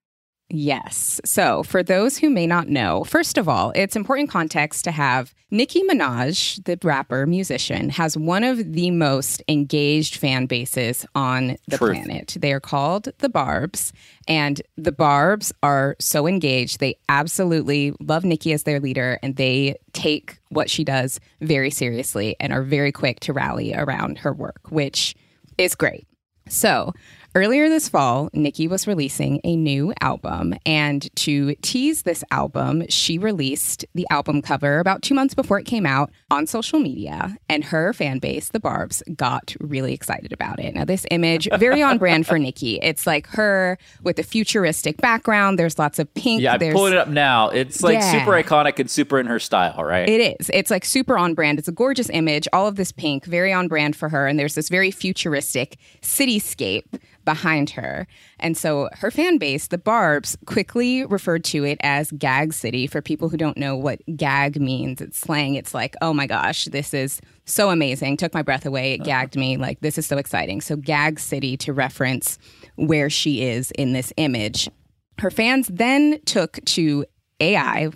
Yes. 0.50 1.20
So, 1.26 1.62
for 1.62 1.82
those 1.82 2.16
who 2.16 2.30
may 2.30 2.46
not 2.46 2.68
know, 2.68 3.04
first 3.04 3.36
of 3.36 3.50
all, 3.50 3.70
it's 3.74 3.96
important 3.96 4.30
context 4.30 4.82
to 4.84 4.90
have 4.90 5.34
Nicki 5.50 5.82
Minaj, 5.82 6.64
the 6.64 6.78
rapper 6.82 7.26
musician, 7.26 7.90
has 7.90 8.16
one 8.16 8.44
of 8.44 8.72
the 8.72 8.90
most 8.90 9.42
engaged 9.46 10.16
fan 10.16 10.46
bases 10.46 11.04
on 11.14 11.58
the 11.68 11.76
Truth. 11.76 11.96
planet. 11.96 12.36
They 12.40 12.52
are 12.54 12.60
called 12.60 13.08
the 13.18 13.28
Barbs, 13.28 13.92
and 14.26 14.62
the 14.78 14.92
Barbs 14.92 15.52
are 15.62 15.96
so 15.98 16.26
engaged. 16.26 16.80
They 16.80 16.96
absolutely 17.10 17.92
love 18.00 18.24
Nicki 18.24 18.54
as 18.54 18.62
their 18.62 18.80
leader, 18.80 19.18
and 19.22 19.36
they 19.36 19.76
take 19.92 20.38
what 20.48 20.70
she 20.70 20.82
does 20.82 21.20
very 21.42 21.70
seriously 21.70 22.36
and 22.40 22.54
are 22.54 22.62
very 22.62 22.92
quick 22.92 23.20
to 23.20 23.34
rally 23.34 23.74
around 23.74 24.18
her 24.18 24.32
work, 24.32 24.60
which 24.70 25.14
is 25.58 25.74
great. 25.74 26.06
So, 26.48 26.94
earlier 27.34 27.68
this 27.68 27.88
fall, 27.88 28.30
Nicki 28.32 28.66
was 28.66 28.86
releasing 28.86 29.40
a 29.44 29.54
new 29.56 29.92
album. 30.00 30.54
And 30.66 31.14
to 31.16 31.54
tease 31.56 32.02
this 32.02 32.24
album, 32.30 32.84
she 32.88 33.18
released 33.18 33.84
the 33.94 34.06
album 34.10 34.42
cover 34.42 34.78
about 34.80 35.02
two 35.02 35.14
months 35.14 35.34
before 35.34 35.58
it 35.58 35.64
came 35.64 35.86
out 35.86 36.10
on 36.30 36.46
social 36.46 36.80
media. 36.80 37.36
And 37.48 37.64
her 37.64 37.92
fan 37.92 38.18
base, 38.18 38.48
the 38.48 38.60
Barbs, 38.60 39.02
got 39.14 39.54
really 39.60 39.92
excited 39.94 40.32
about 40.32 40.58
it. 40.58 40.74
Now, 40.74 40.84
this 40.84 41.06
image, 41.10 41.48
very 41.58 41.82
on 41.82 41.98
brand 41.98 42.26
for 42.26 42.38
Nicki. 42.38 42.78
It's 42.82 43.06
like 43.06 43.26
her 43.28 43.78
with 44.02 44.18
a 44.18 44.22
futuristic 44.22 44.96
background. 44.98 45.58
There's 45.58 45.78
lots 45.78 45.98
of 45.98 46.12
pink. 46.14 46.42
Yeah, 46.42 46.54
I'm 46.54 46.72
pulling 46.72 46.92
it 46.94 46.98
up 46.98 47.08
now. 47.08 47.50
It's 47.50 47.82
like 47.82 47.98
Yeah. 47.98 48.18
super 48.18 48.32
iconic 48.32 48.78
and 48.78 48.90
super 48.90 49.18
in 49.20 49.26
her 49.26 49.38
style, 49.38 49.82
right? 49.84 50.08
It 50.08 50.36
is. 50.40 50.50
It's 50.52 50.70
like 50.70 50.84
super 50.84 51.16
on 51.18 51.34
brand. 51.34 51.58
It's 51.58 51.68
a 51.68 51.72
gorgeous 51.72 52.10
image. 52.10 52.48
All 52.52 52.66
of 52.66 52.76
this 52.76 52.92
pink, 52.92 53.24
very 53.24 53.52
on 53.52 53.68
brand 53.68 53.94
for 53.96 54.08
her. 54.08 54.26
And 54.26 54.38
there's 54.38 54.54
this 54.54 54.68
very 54.68 54.90
futuristic 54.90 55.76
cityscape 56.02 56.84
behind 57.28 57.68
her. 57.68 58.06
And 58.40 58.56
so 58.56 58.88
her 58.94 59.10
fan 59.10 59.36
base, 59.36 59.66
the 59.66 59.76
Barbs, 59.76 60.34
quickly 60.46 61.04
referred 61.04 61.44
to 61.44 61.62
it 61.62 61.76
as 61.82 62.10
Gag 62.12 62.54
City. 62.54 62.86
For 62.86 63.02
people 63.02 63.28
who 63.28 63.36
don't 63.36 63.58
know 63.58 63.76
what 63.76 64.00
gag 64.16 64.58
means, 64.58 65.02
it's 65.02 65.18
slang. 65.18 65.54
It's 65.54 65.74
like, 65.74 65.94
oh 66.00 66.14
my 66.14 66.26
gosh, 66.26 66.64
this 66.64 66.94
is 66.94 67.20
so 67.44 67.68
amazing. 67.68 68.16
Took 68.16 68.32
my 68.32 68.40
breath 68.40 68.64
away. 68.64 68.94
It 68.94 69.04
gagged 69.04 69.36
me. 69.36 69.58
Like, 69.58 69.80
this 69.80 69.98
is 69.98 70.06
so 70.06 70.16
exciting. 70.16 70.62
So, 70.62 70.74
Gag 70.76 71.20
City 71.20 71.58
to 71.58 71.74
reference 71.74 72.38
where 72.76 73.10
she 73.10 73.42
is 73.42 73.72
in 73.72 73.92
this 73.92 74.10
image. 74.16 74.70
Her 75.18 75.30
fans 75.30 75.68
then 75.68 76.22
took 76.24 76.64
to 76.64 77.04
AI 77.40 77.90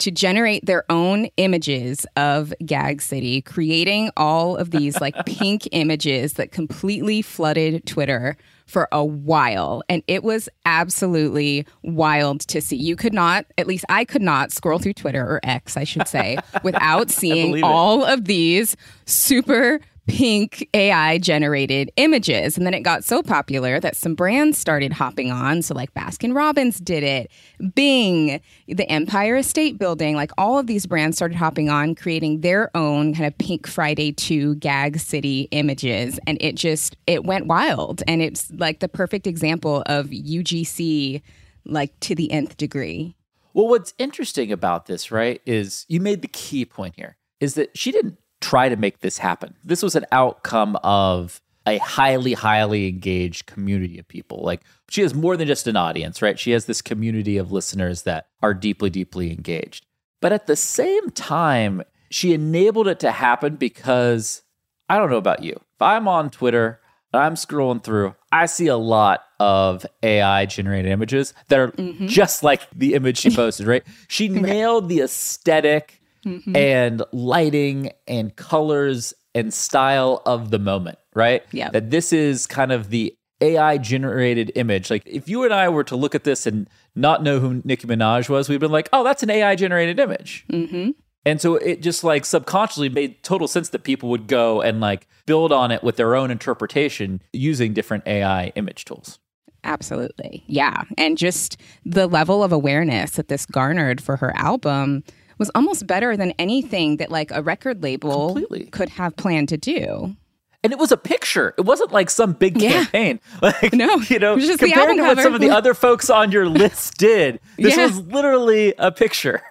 to 0.00 0.10
generate 0.10 0.64
their 0.64 0.84
own 0.90 1.26
images 1.36 2.06
of 2.16 2.52
Gag 2.64 3.02
City, 3.02 3.42
creating 3.42 4.10
all 4.16 4.56
of 4.56 4.70
these 4.70 5.00
like 5.00 5.14
pink 5.26 5.68
images 5.72 6.34
that 6.34 6.52
completely 6.52 7.22
flooded 7.22 7.86
Twitter 7.86 8.36
for 8.70 8.88
a 8.92 9.04
while. 9.04 9.82
And 9.88 10.02
it 10.06 10.22
was 10.22 10.48
absolutely 10.64 11.66
wild 11.82 12.40
to 12.42 12.60
see. 12.60 12.76
You 12.76 12.94
could 12.94 13.12
not, 13.12 13.44
at 13.58 13.66
least 13.66 13.84
I 13.88 14.04
could 14.04 14.22
not, 14.22 14.52
scroll 14.52 14.78
through 14.78 14.94
Twitter 14.94 15.22
or 15.22 15.40
X, 15.42 15.76
I 15.76 15.84
should 15.84 16.06
say, 16.06 16.38
without 16.62 17.10
seeing 17.10 17.64
all 17.64 18.04
of 18.04 18.26
these 18.26 18.76
super 19.06 19.80
pink 20.10 20.68
AI 20.74 21.18
generated 21.18 21.92
images. 21.96 22.56
And 22.56 22.66
then 22.66 22.74
it 22.74 22.80
got 22.80 23.04
so 23.04 23.22
popular 23.22 23.78
that 23.78 23.94
some 23.94 24.16
brands 24.16 24.58
started 24.58 24.92
hopping 24.92 25.30
on. 25.30 25.62
So, 25.62 25.72
like 25.72 25.94
Baskin 25.94 26.34
Robbins 26.34 26.80
did 26.80 27.04
it, 27.04 27.30
Bing, 27.74 28.40
the 28.66 28.90
Empire 28.90 29.40
State 29.44 29.78
Building, 29.78 30.16
like 30.16 30.32
all 30.36 30.58
of 30.58 30.66
these 30.66 30.84
brands 30.84 31.16
started 31.16 31.36
hopping 31.36 31.70
on, 31.70 31.94
creating 31.94 32.40
their 32.40 32.76
own 32.76 33.14
kind 33.14 33.26
of 33.26 33.38
Pink 33.38 33.68
Friday 33.68 34.10
2 34.10 34.56
Gag 34.56 34.98
City 34.98 35.46
images. 35.52 36.18
And 36.26 36.38
it 36.40 36.56
just, 36.56 36.96
it 37.06 37.24
went 37.24 37.46
wild. 37.46 38.02
And 38.08 38.20
it's 38.20 38.50
like 38.50 38.80
the 38.80 38.88
perfect 38.88 39.28
example 39.28 39.84
of 39.86 40.06
UGC, 40.06 41.22
like 41.64 41.98
to 42.00 42.16
the 42.16 42.32
nth 42.32 42.56
degree. 42.56 43.14
Well, 43.54 43.68
what's 43.68 43.94
interesting 43.96 44.50
about 44.50 44.86
this, 44.86 45.12
right, 45.12 45.40
is 45.46 45.86
you 45.88 46.00
made 46.00 46.22
the 46.22 46.28
key 46.28 46.64
point 46.64 46.96
here 46.96 47.16
is 47.38 47.54
that 47.54 47.76
she 47.76 47.90
didn't 47.90 48.18
try 48.40 48.68
to 48.68 48.76
make 48.76 49.00
this 49.00 49.18
happen. 49.18 49.54
This 49.64 49.82
was 49.82 49.96
an 49.96 50.06
outcome 50.12 50.76
of 50.82 51.40
a 51.66 51.78
highly, 51.78 52.32
highly 52.32 52.88
engaged 52.88 53.46
community 53.46 53.98
of 53.98 54.08
people. 54.08 54.42
Like 54.42 54.62
she 54.88 55.02
has 55.02 55.14
more 55.14 55.36
than 55.36 55.46
just 55.46 55.66
an 55.66 55.76
audience, 55.76 56.22
right? 56.22 56.38
She 56.38 56.52
has 56.52 56.64
this 56.64 56.82
community 56.82 57.36
of 57.36 57.52
listeners 57.52 58.02
that 58.02 58.28
are 58.42 58.54
deeply, 58.54 58.90
deeply 58.90 59.30
engaged. 59.30 59.86
But 60.20 60.32
at 60.32 60.46
the 60.46 60.56
same 60.56 61.10
time, 61.10 61.82
she 62.10 62.34
enabled 62.34 62.88
it 62.88 63.00
to 63.00 63.10
happen 63.10 63.56
because 63.56 64.42
I 64.88 64.98
don't 64.98 65.10
know 65.10 65.16
about 65.16 65.42
you. 65.42 65.52
If 65.52 65.82
I'm 65.82 66.08
on 66.08 66.30
Twitter 66.30 66.80
and 67.12 67.22
I'm 67.22 67.34
scrolling 67.34 67.82
through, 67.82 68.14
I 68.32 68.46
see 68.46 68.66
a 68.66 68.76
lot 68.76 69.24
of 69.38 69.86
AI 70.02 70.46
generated 70.46 70.90
images 70.90 71.34
that 71.48 71.58
are 71.58 71.68
mm-hmm. 71.72 72.06
just 72.06 72.42
like 72.42 72.68
the 72.70 72.94
image 72.94 73.18
she 73.18 73.30
posted, 73.34 73.66
right? 73.66 73.84
She 74.08 74.28
nailed 74.28 74.88
the 74.88 75.00
aesthetic 75.00 75.99
mm-hmm. 76.24 76.56
and 76.56 77.02
lighting 77.12 77.92
and 78.06 78.34
colors 78.36 79.14
and 79.34 79.52
style 79.52 80.22
of 80.26 80.50
the 80.50 80.58
moment, 80.58 80.98
right? 81.14 81.42
Yeah. 81.52 81.70
That 81.70 81.90
this 81.90 82.12
is 82.12 82.46
kind 82.46 82.72
of 82.72 82.90
the 82.90 83.14
AI 83.40 83.78
generated 83.78 84.52
image. 84.54 84.90
Like 84.90 85.02
if 85.06 85.28
you 85.28 85.44
and 85.44 85.54
I 85.54 85.68
were 85.68 85.84
to 85.84 85.96
look 85.96 86.14
at 86.14 86.24
this 86.24 86.46
and 86.46 86.68
not 86.94 87.22
know 87.22 87.40
who 87.40 87.62
Nicki 87.64 87.86
Minaj 87.86 88.28
was, 88.28 88.48
we'd 88.48 88.60
been 88.60 88.72
like, 88.72 88.88
oh, 88.92 89.04
that's 89.04 89.22
an 89.22 89.30
AI 89.30 89.54
generated 89.54 89.98
image. 89.98 90.44
Mm-hmm. 90.50 90.90
And 91.26 91.40
so 91.40 91.56
it 91.56 91.82
just 91.82 92.02
like 92.02 92.24
subconsciously 92.24 92.88
made 92.88 93.22
total 93.22 93.46
sense 93.46 93.68
that 93.70 93.84
people 93.84 94.08
would 94.08 94.26
go 94.26 94.62
and 94.62 94.80
like 94.80 95.06
build 95.26 95.52
on 95.52 95.70
it 95.70 95.82
with 95.82 95.96
their 95.96 96.16
own 96.16 96.30
interpretation 96.30 97.20
using 97.32 97.74
different 97.74 98.06
AI 98.06 98.48
image 98.56 98.84
tools. 98.84 99.18
Absolutely. 99.62 100.42
Yeah. 100.46 100.84
And 100.96 101.18
just 101.18 101.60
the 101.84 102.06
level 102.06 102.42
of 102.42 102.52
awareness 102.52 103.12
that 103.12 103.28
this 103.28 103.44
garnered 103.44 104.00
for 104.00 104.16
her 104.16 104.34
album 104.34 105.04
was 105.40 105.50
almost 105.56 105.88
better 105.88 106.16
than 106.16 106.30
anything 106.38 106.98
that 106.98 107.10
like 107.10 107.32
a 107.32 107.42
record 107.42 107.82
label 107.82 108.34
Completely. 108.34 108.66
could 108.66 108.90
have 108.90 109.16
planned 109.16 109.48
to 109.48 109.56
do. 109.56 110.14
And 110.62 110.72
it 110.74 110.78
was 110.78 110.92
a 110.92 110.96
picture. 110.98 111.54
It 111.58 111.62
wasn't 111.64 111.90
like 111.90 112.10
some 112.10 112.34
big 112.34 112.60
Yeah. 112.60 112.70
campaign. 112.84 113.20
Like 113.42 113.72
No, 113.72 113.96
you 114.08 114.18
know, 114.20 114.34
it 114.34 114.36
was 114.36 114.48
the 114.48 114.58
compared 114.58 114.96
to 114.96 115.02
what 115.02 115.18
some 115.18 115.34
of 115.34 115.40
the 115.40 115.50
other 115.50 115.74
folks 115.74 116.08
on 116.10 116.30
your 116.30 116.46
list 116.62 116.98
did. 116.98 117.40
This 117.56 117.76
Yeah. 117.76 117.86
was 117.86 117.98
literally 118.02 118.74
a 118.78 118.92
picture. 118.92 119.42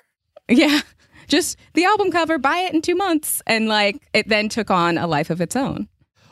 Yeah. 0.47 0.81
Just 1.27 1.57
the 1.73 1.85
album 1.85 2.11
cover, 2.11 2.37
buy 2.37 2.57
it 2.59 2.73
in 2.73 2.81
two 2.81 2.95
months. 2.95 3.41
And 3.47 3.67
like 3.67 4.07
it 4.13 4.29
then 4.29 4.47
took 4.49 4.69
on 4.71 4.97
a 4.97 5.07
life 5.07 5.29
of 5.31 5.41
its 5.41 5.55
own. 5.55 5.87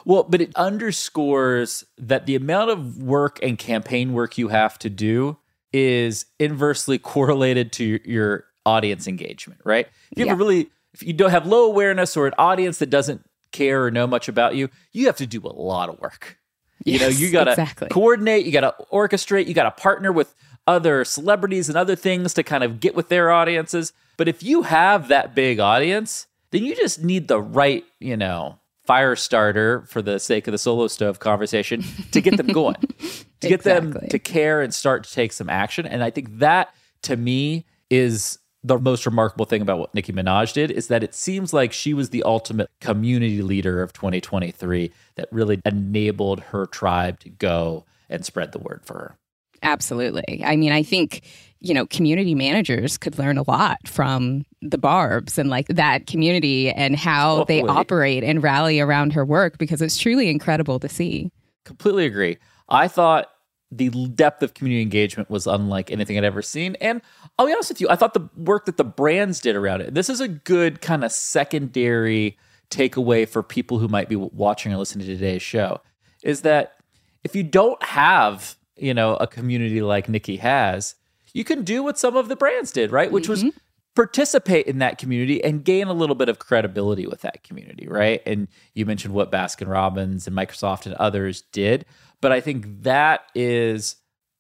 Well, 0.05 0.23
but 0.23 0.39
it 0.41 0.55
underscores 0.55 1.83
that 1.97 2.25
the 2.27 2.35
amount 2.35 2.69
of 2.71 3.01
work 3.01 3.39
and 3.43 3.57
campaign 3.57 4.13
work 4.13 4.37
you 4.37 4.47
have 4.49 4.79
to 4.79 4.89
do 4.89 5.37
is 5.73 6.25
inversely 6.39 6.97
correlated 7.13 7.71
to 7.73 7.99
your 8.05 8.45
audience 8.67 9.07
engagement, 9.07 9.61
right? 9.63 9.87
If 10.11 10.19
you 10.19 10.27
have 10.27 10.35
a 10.35 10.37
really, 10.37 10.69
if 10.93 11.01
you 11.01 11.13
don't 11.13 11.31
have 11.31 11.47
low 11.47 11.65
awareness 11.65 12.17
or 12.17 12.27
an 12.27 12.33
audience 12.37 12.79
that 12.79 12.89
doesn't 12.89 13.23
care 13.51 13.85
or 13.85 13.91
know 13.91 14.05
much 14.05 14.27
about 14.27 14.55
you, 14.55 14.69
you 14.91 15.05
have 15.05 15.15
to 15.17 15.25
do 15.25 15.41
a 15.43 15.53
lot 15.53 15.89
of 15.89 15.99
work. 15.99 16.37
you 16.83 16.99
know, 16.99 17.07
you 17.07 17.31
got 17.31 17.45
to 17.45 17.51
exactly. 17.51 17.87
coordinate, 17.87 18.45
you 18.45 18.51
got 18.51 18.61
to 18.61 18.85
orchestrate, 18.91 19.47
you 19.47 19.53
got 19.53 19.63
to 19.63 19.81
partner 19.81 20.11
with 20.11 20.35
other 20.67 21.05
celebrities 21.05 21.69
and 21.69 21.77
other 21.77 21.95
things 21.95 22.33
to 22.33 22.43
kind 22.43 22.63
of 22.63 22.81
get 22.81 22.93
with 22.93 23.07
their 23.07 23.31
audiences. 23.31 23.93
But 24.17 24.27
if 24.27 24.43
you 24.43 24.63
have 24.63 25.07
that 25.07 25.33
big 25.33 25.59
audience, 25.59 26.27
then 26.51 26.65
you 26.65 26.75
just 26.75 27.01
need 27.01 27.29
the 27.29 27.39
right, 27.39 27.85
you 27.99 28.17
know, 28.17 28.59
fire 28.85 29.15
starter 29.15 29.85
for 29.87 30.01
the 30.01 30.19
sake 30.19 30.47
of 30.47 30.51
the 30.51 30.57
solo 30.57 30.87
stove 30.87 31.19
conversation 31.19 31.83
to 32.11 32.21
get 32.21 32.35
them 32.35 32.47
going, 32.47 32.75
to 33.39 33.47
get 33.47 33.63
them 33.63 33.97
to 34.09 34.19
care 34.19 34.61
and 34.61 34.73
start 34.73 35.05
to 35.05 35.11
take 35.11 35.31
some 35.31 35.49
action. 35.49 35.85
And 35.85 36.03
I 36.03 36.09
think 36.09 36.39
that 36.39 36.73
to 37.03 37.15
me 37.15 37.65
is 37.89 38.39
the 38.67 38.79
most 38.79 39.05
remarkable 39.05 39.45
thing 39.45 39.61
about 39.61 39.79
what 39.79 39.93
Nicki 39.93 40.13
Minaj 40.13 40.53
did 40.53 40.71
is 40.71 40.87
that 40.87 41.03
it 41.03 41.13
seems 41.13 41.53
like 41.53 41.71
she 41.71 41.93
was 41.93 42.09
the 42.09 42.23
ultimate 42.23 42.69
community 42.81 43.41
leader 43.41 43.81
of 43.81 43.93
2023 43.93 44.91
that 45.15 45.27
really 45.31 45.61
enabled 45.65 46.39
her 46.41 46.65
tribe 46.65 47.19
to 47.21 47.29
go 47.29 47.85
and 48.09 48.25
spread 48.25 48.51
the 48.51 48.59
word 48.59 48.81
for 48.85 48.93
her. 48.95 49.17
Absolutely. 49.63 50.43
I 50.45 50.55
mean, 50.55 50.71
I 50.71 50.83
think, 50.83 51.21
you 51.59 51.73
know, 51.73 51.85
community 51.87 52.35
managers 52.35 52.97
could 52.97 53.17
learn 53.17 53.37
a 53.37 53.49
lot 53.49 53.87
from 53.87 54.45
the 54.61 54.77
Barbs 54.77 55.37
and 55.37 55.49
like 55.49 55.67
that 55.69 56.05
community 56.05 56.69
and 56.69 56.95
how 56.95 57.41
oh, 57.41 57.45
they 57.45 57.61
Totally. 57.61 57.79
operate 57.79 58.23
and 58.23 58.43
rally 58.43 58.79
around 58.79 59.13
her 59.13 59.25
work 59.25 59.57
because 59.57 59.81
it's 59.81 59.97
truly 59.97 60.29
incredible 60.29 60.79
to 60.79 60.89
see. 60.89 61.31
Completely 61.65 62.05
agree. 62.05 62.37
I 62.69 62.87
thought 62.87 63.31
the 63.71 63.89
depth 63.89 64.43
of 64.43 64.53
community 64.53 64.81
engagement 64.81 65.29
was 65.29 65.45
unlike 65.45 65.91
anything 65.91 66.17
I'd 66.17 66.23
ever 66.23 66.41
seen. 66.41 66.75
And 66.79 67.01
I'll 67.37 67.47
be 67.47 67.53
honest 67.53 67.69
with 67.69 67.81
you, 67.81 67.89
I 67.89 67.95
thought 67.95 68.13
the 68.13 68.29
work 68.37 68.65
that 68.65 68.77
the 68.77 68.83
brands 68.83 69.41
did 69.41 69.55
around 69.55 69.81
it, 69.81 69.93
this 69.93 70.09
is 70.09 70.21
a 70.21 70.27
good 70.27 70.81
kind 70.81 71.03
of 71.03 71.11
secondary 71.11 72.37
takeaway 72.69 73.27
for 73.27 73.43
people 73.43 73.79
who 73.79 73.87
might 73.87 74.09
be 74.09 74.15
watching 74.15 74.73
or 74.73 74.77
listening 74.77 75.05
to 75.07 75.13
today's 75.13 75.41
show, 75.41 75.81
is 76.23 76.41
that 76.41 76.77
if 77.23 77.35
you 77.35 77.43
don't 77.43 77.81
have, 77.83 78.55
you 78.77 78.93
know, 78.93 79.15
a 79.17 79.27
community 79.27 79.81
like 79.81 80.07
Nicki 80.07 80.37
has, 80.37 80.95
you 81.33 81.43
can 81.43 81.63
do 81.63 81.83
what 81.83 81.99
some 81.99 82.15
of 82.15 82.29
the 82.29 82.35
brands 82.35 82.71
did, 82.71 82.91
right? 82.91 83.11
Which 83.11 83.27
was 83.27 83.43
mm-hmm. 83.43 83.57
Participate 83.97 84.67
in 84.67 84.77
that 84.77 84.99
community 84.99 85.43
and 85.43 85.65
gain 85.65 85.87
a 85.87 85.93
little 85.93 86.13
bit 86.13 86.29
of 86.29 86.37
credibility 86.37 87.07
with 87.07 87.21
that 87.21 87.43
community, 87.43 87.87
right? 87.87 88.21
And 88.27 88.47
you 88.75 88.85
mentioned 88.85 89.15
what 89.15 89.31
Baskin 89.31 89.67
Robbins 89.67 90.27
and 90.27 90.37
Microsoft 90.37 90.85
and 90.85 90.93
others 90.95 91.41
did, 91.51 91.83
but 92.21 92.31
I 92.31 92.39
think 92.39 92.83
that 92.83 93.23
is 93.33 93.95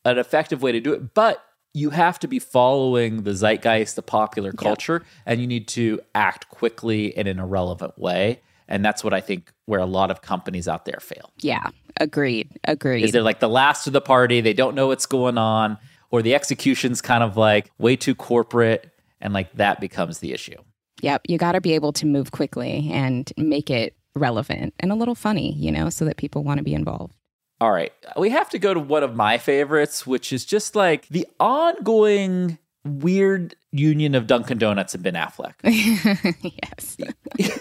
an 0.05 0.19
effective 0.19 0.61
way 0.61 0.73
to 0.73 0.79
do 0.79 0.93
it. 0.93 1.15
But 1.15 1.43
you 1.73 1.89
have 1.89 2.19
to 2.19 2.27
be 2.27 2.37
following 2.37 3.23
the 3.23 3.33
zeitgeist, 3.33 3.95
the 3.95 4.03
popular 4.03 4.51
culture, 4.51 5.03
and 5.25 5.41
you 5.41 5.47
need 5.47 5.67
to 5.69 6.01
act 6.13 6.49
quickly 6.49 7.17
and 7.17 7.27
in 7.27 7.39
a 7.39 7.45
relevant 7.47 7.97
way. 7.97 8.41
And 8.67 8.85
that's 8.85 9.03
what 9.03 9.11
I 9.11 9.21
think 9.21 9.51
where 9.65 9.79
a 9.79 9.87
lot 9.87 10.11
of 10.11 10.21
companies 10.21 10.67
out 10.67 10.85
there 10.85 10.99
fail. 11.01 11.31
Yeah. 11.39 11.71
Agreed. 11.99 12.59
Agreed. 12.63 13.05
Is 13.05 13.11
they're 13.11 13.23
like 13.23 13.39
the 13.39 13.49
last 13.49 13.87
of 13.87 13.93
the 13.93 14.01
party, 14.01 14.39
they 14.39 14.53
don't 14.53 14.75
know 14.75 14.85
what's 14.85 15.07
going 15.07 15.39
on, 15.39 15.79
or 16.11 16.21
the 16.21 16.35
execution's 16.35 17.01
kind 17.01 17.23
of 17.23 17.37
like 17.37 17.71
way 17.79 17.95
too 17.95 18.13
corporate, 18.13 18.91
and 19.21 19.33
like 19.33 19.53
that 19.53 19.79
becomes 19.79 20.19
the 20.19 20.33
issue. 20.33 20.57
Yep. 21.01 21.23
You 21.27 21.37
got 21.37 21.53
to 21.53 21.61
be 21.61 21.73
able 21.73 21.93
to 21.93 22.05
move 22.05 22.31
quickly 22.31 22.89
and 22.91 23.31
make 23.37 23.69
it 23.69 23.95
relevant 24.15 24.73
and 24.79 24.91
a 24.91 24.95
little 24.95 25.15
funny, 25.15 25.53
you 25.53 25.71
know, 25.71 25.89
so 25.89 26.05
that 26.05 26.17
people 26.17 26.43
want 26.43 26.57
to 26.57 26.63
be 26.63 26.73
involved. 26.73 27.15
All 27.59 27.71
right. 27.71 27.91
We 28.15 28.29
have 28.31 28.49
to 28.51 28.59
go 28.59 28.73
to 28.73 28.79
one 28.79 29.03
of 29.03 29.15
my 29.15 29.37
favorites, 29.37 30.05
which 30.05 30.31
is 30.31 30.45
just 30.45 30.75
like 30.75 31.07
the 31.07 31.27
ongoing 31.39 32.57
weird 32.83 33.55
union 33.71 34.15
of 34.15 34.27
Dunkin' 34.27 34.57
Donuts 34.57 34.93
and 34.93 35.03
Ben 35.03 35.13
Affleck. 35.13 35.53
yes. 35.63 36.97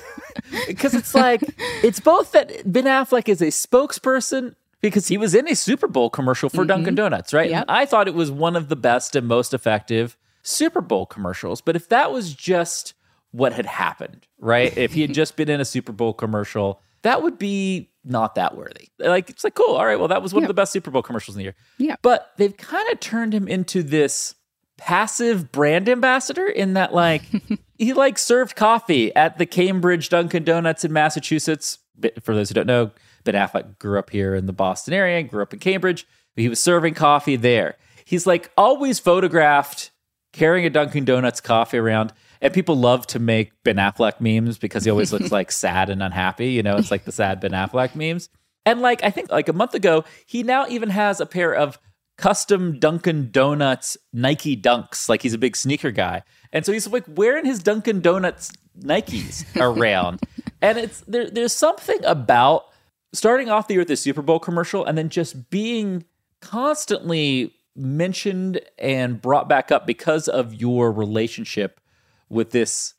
Because 0.68 0.94
it's 0.94 1.14
like, 1.14 1.42
it's 1.82 1.98
both 1.98 2.30
that 2.32 2.70
Ben 2.70 2.84
Affleck 2.84 3.28
is 3.28 3.42
a 3.42 3.46
spokesperson 3.46 4.54
because 4.80 5.08
he 5.08 5.18
was 5.18 5.34
in 5.34 5.48
a 5.48 5.56
Super 5.56 5.88
Bowl 5.88 6.08
commercial 6.08 6.48
for 6.48 6.58
mm-hmm. 6.58 6.68
Dunkin' 6.68 6.94
Donuts, 6.94 7.32
right? 7.32 7.50
Yep. 7.50 7.64
I 7.68 7.84
thought 7.84 8.06
it 8.06 8.14
was 8.14 8.30
one 8.30 8.54
of 8.54 8.68
the 8.68 8.76
best 8.76 9.16
and 9.16 9.26
most 9.26 9.52
effective 9.52 10.16
Super 10.46 10.80
Bowl 10.80 11.06
commercials. 11.06 11.60
But 11.60 11.76
if 11.76 11.88
that 11.88 12.12
was 12.12 12.34
just 12.34 12.94
what 13.32 13.52
had 13.52 13.66
happened, 13.66 14.26
right? 14.38 14.76
if 14.76 14.92
he 14.94 15.02
had 15.02 15.12
just 15.12 15.36
been 15.36 15.50
in 15.50 15.60
a 15.60 15.64
Super 15.64 15.92
Bowl 15.92 16.12
commercial, 16.14 16.80
that 17.02 17.22
would 17.22 17.38
be 17.38 17.90
not 18.04 18.36
that 18.36 18.56
worthy. 18.56 18.88
Like 18.98 19.28
it's 19.30 19.42
like 19.44 19.54
cool. 19.54 19.74
All 19.74 19.84
right, 19.84 19.98
well 19.98 20.08
that 20.08 20.22
was 20.22 20.32
one 20.32 20.42
Yeah. 20.42 20.46
of 20.46 20.48
the 20.48 20.54
best 20.54 20.72
Super 20.72 20.90
Bowl 20.90 21.02
commercials 21.02 21.36
in 21.36 21.38
the 21.40 21.44
year. 21.44 21.54
Yeah. 21.78 21.96
But 22.02 22.32
they've 22.36 22.56
kind 22.56 22.88
of 22.92 23.00
turned 23.00 23.34
him 23.34 23.48
into 23.48 23.82
this 23.82 24.34
passive 24.78 25.50
brand 25.52 25.88
ambassador 25.88 26.46
in 26.46 26.74
that 26.74 26.94
like 26.94 27.22
he 27.78 27.92
like 27.92 28.18
served 28.18 28.54
coffee 28.56 29.14
at 29.16 29.38
the 29.38 29.46
Cambridge 29.46 30.08
Dunkin' 30.08 30.44
Donuts 30.44 30.84
in 30.84 30.92
Massachusetts. 30.92 31.78
For 32.22 32.34
those 32.34 32.50
who 32.50 32.54
don't 32.54 32.66
know, 32.66 32.90
Ben 33.24 33.34
Affleck 33.34 33.78
grew 33.78 33.98
up 33.98 34.10
here 34.10 34.34
in 34.34 34.44
the 34.46 34.52
Boston 34.52 34.92
area, 34.94 35.22
grew 35.22 35.42
up 35.42 35.52
in 35.54 35.58
Cambridge. 35.58 36.06
He 36.36 36.48
was 36.48 36.60
serving 36.60 36.92
coffee 36.94 37.36
there. 37.36 37.76
He's 38.04 38.26
like 38.26 38.50
always 38.56 38.98
photographed 38.98 39.90
carrying 40.36 40.66
a 40.66 40.70
Dunkin' 40.70 41.04
Donuts 41.04 41.40
coffee 41.40 41.78
around. 41.78 42.12
And 42.40 42.52
people 42.52 42.76
love 42.76 43.06
to 43.08 43.18
make 43.18 43.52
Ben 43.64 43.76
Affleck 43.76 44.20
memes 44.20 44.58
because 44.58 44.84
he 44.84 44.90
always 44.90 45.12
looks 45.12 45.32
like 45.32 45.50
sad 45.50 45.88
and 45.88 46.02
unhappy. 46.02 46.50
You 46.50 46.62
know, 46.62 46.76
it's 46.76 46.90
like 46.90 47.04
the 47.04 47.12
sad 47.12 47.40
Ben 47.40 47.52
Affleck 47.52 47.94
memes. 47.94 48.28
And 48.66 48.80
like, 48.80 49.02
I 49.02 49.10
think 49.10 49.30
like 49.30 49.48
a 49.48 49.52
month 49.52 49.74
ago, 49.74 50.04
he 50.26 50.42
now 50.42 50.66
even 50.68 50.90
has 50.90 51.20
a 51.20 51.26
pair 51.26 51.54
of 51.54 51.78
custom 52.18 52.78
Dunkin' 52.78 53.30
Donuts 53.30 53.96
Nike 54.12 54.56
Dunks. 54.56 55.08
Like 55.08 55.22
he's 55.22 55.34
a 55.34 55.38
big 55.38 55.56
sneaker 55.56 55.90
guy. 55.90 56.22
And 56.52 56.64
so 56.66 56.72
he's 56.72 56.86
like 56.86 57.04
wearing 57.08 57.44
his 57.44 57.62
Dunkin' 57.62 58.00
Donuts 58.00 58.52
Nikes 58.78 59.44
around. 59.60 60.20
and 60.60 60.78
it's 60.78 61.00
there, 61.02 61.30
there's 61.30 61.52
something 61.52 62.04
about 62.04 62.66
starting 63.12 63.48
off 63.48 63.68
the 63.68 63.74
year 63.74 63.80
with 63.80 63.88
the 63.88 63.96
Super 63.96 64.22
Bowl 64.22 64.38
commercial 64.38 64.84
and 64.84 64.98
then 64.98 65.08
just 65.08 65.48
being 65.48 66.04
constantly 66.42 67.55
mentioned 67.76 68.60
and 68.78 69.20
brought 69.20 69.48
back 69.48 69.70
up 69.70 69.86
because 69.86 70.28
of 70.28 70.54
your 70.54 70.90
relationship 70.92 71.80
with 72.28 72.50
this 72.50 72.94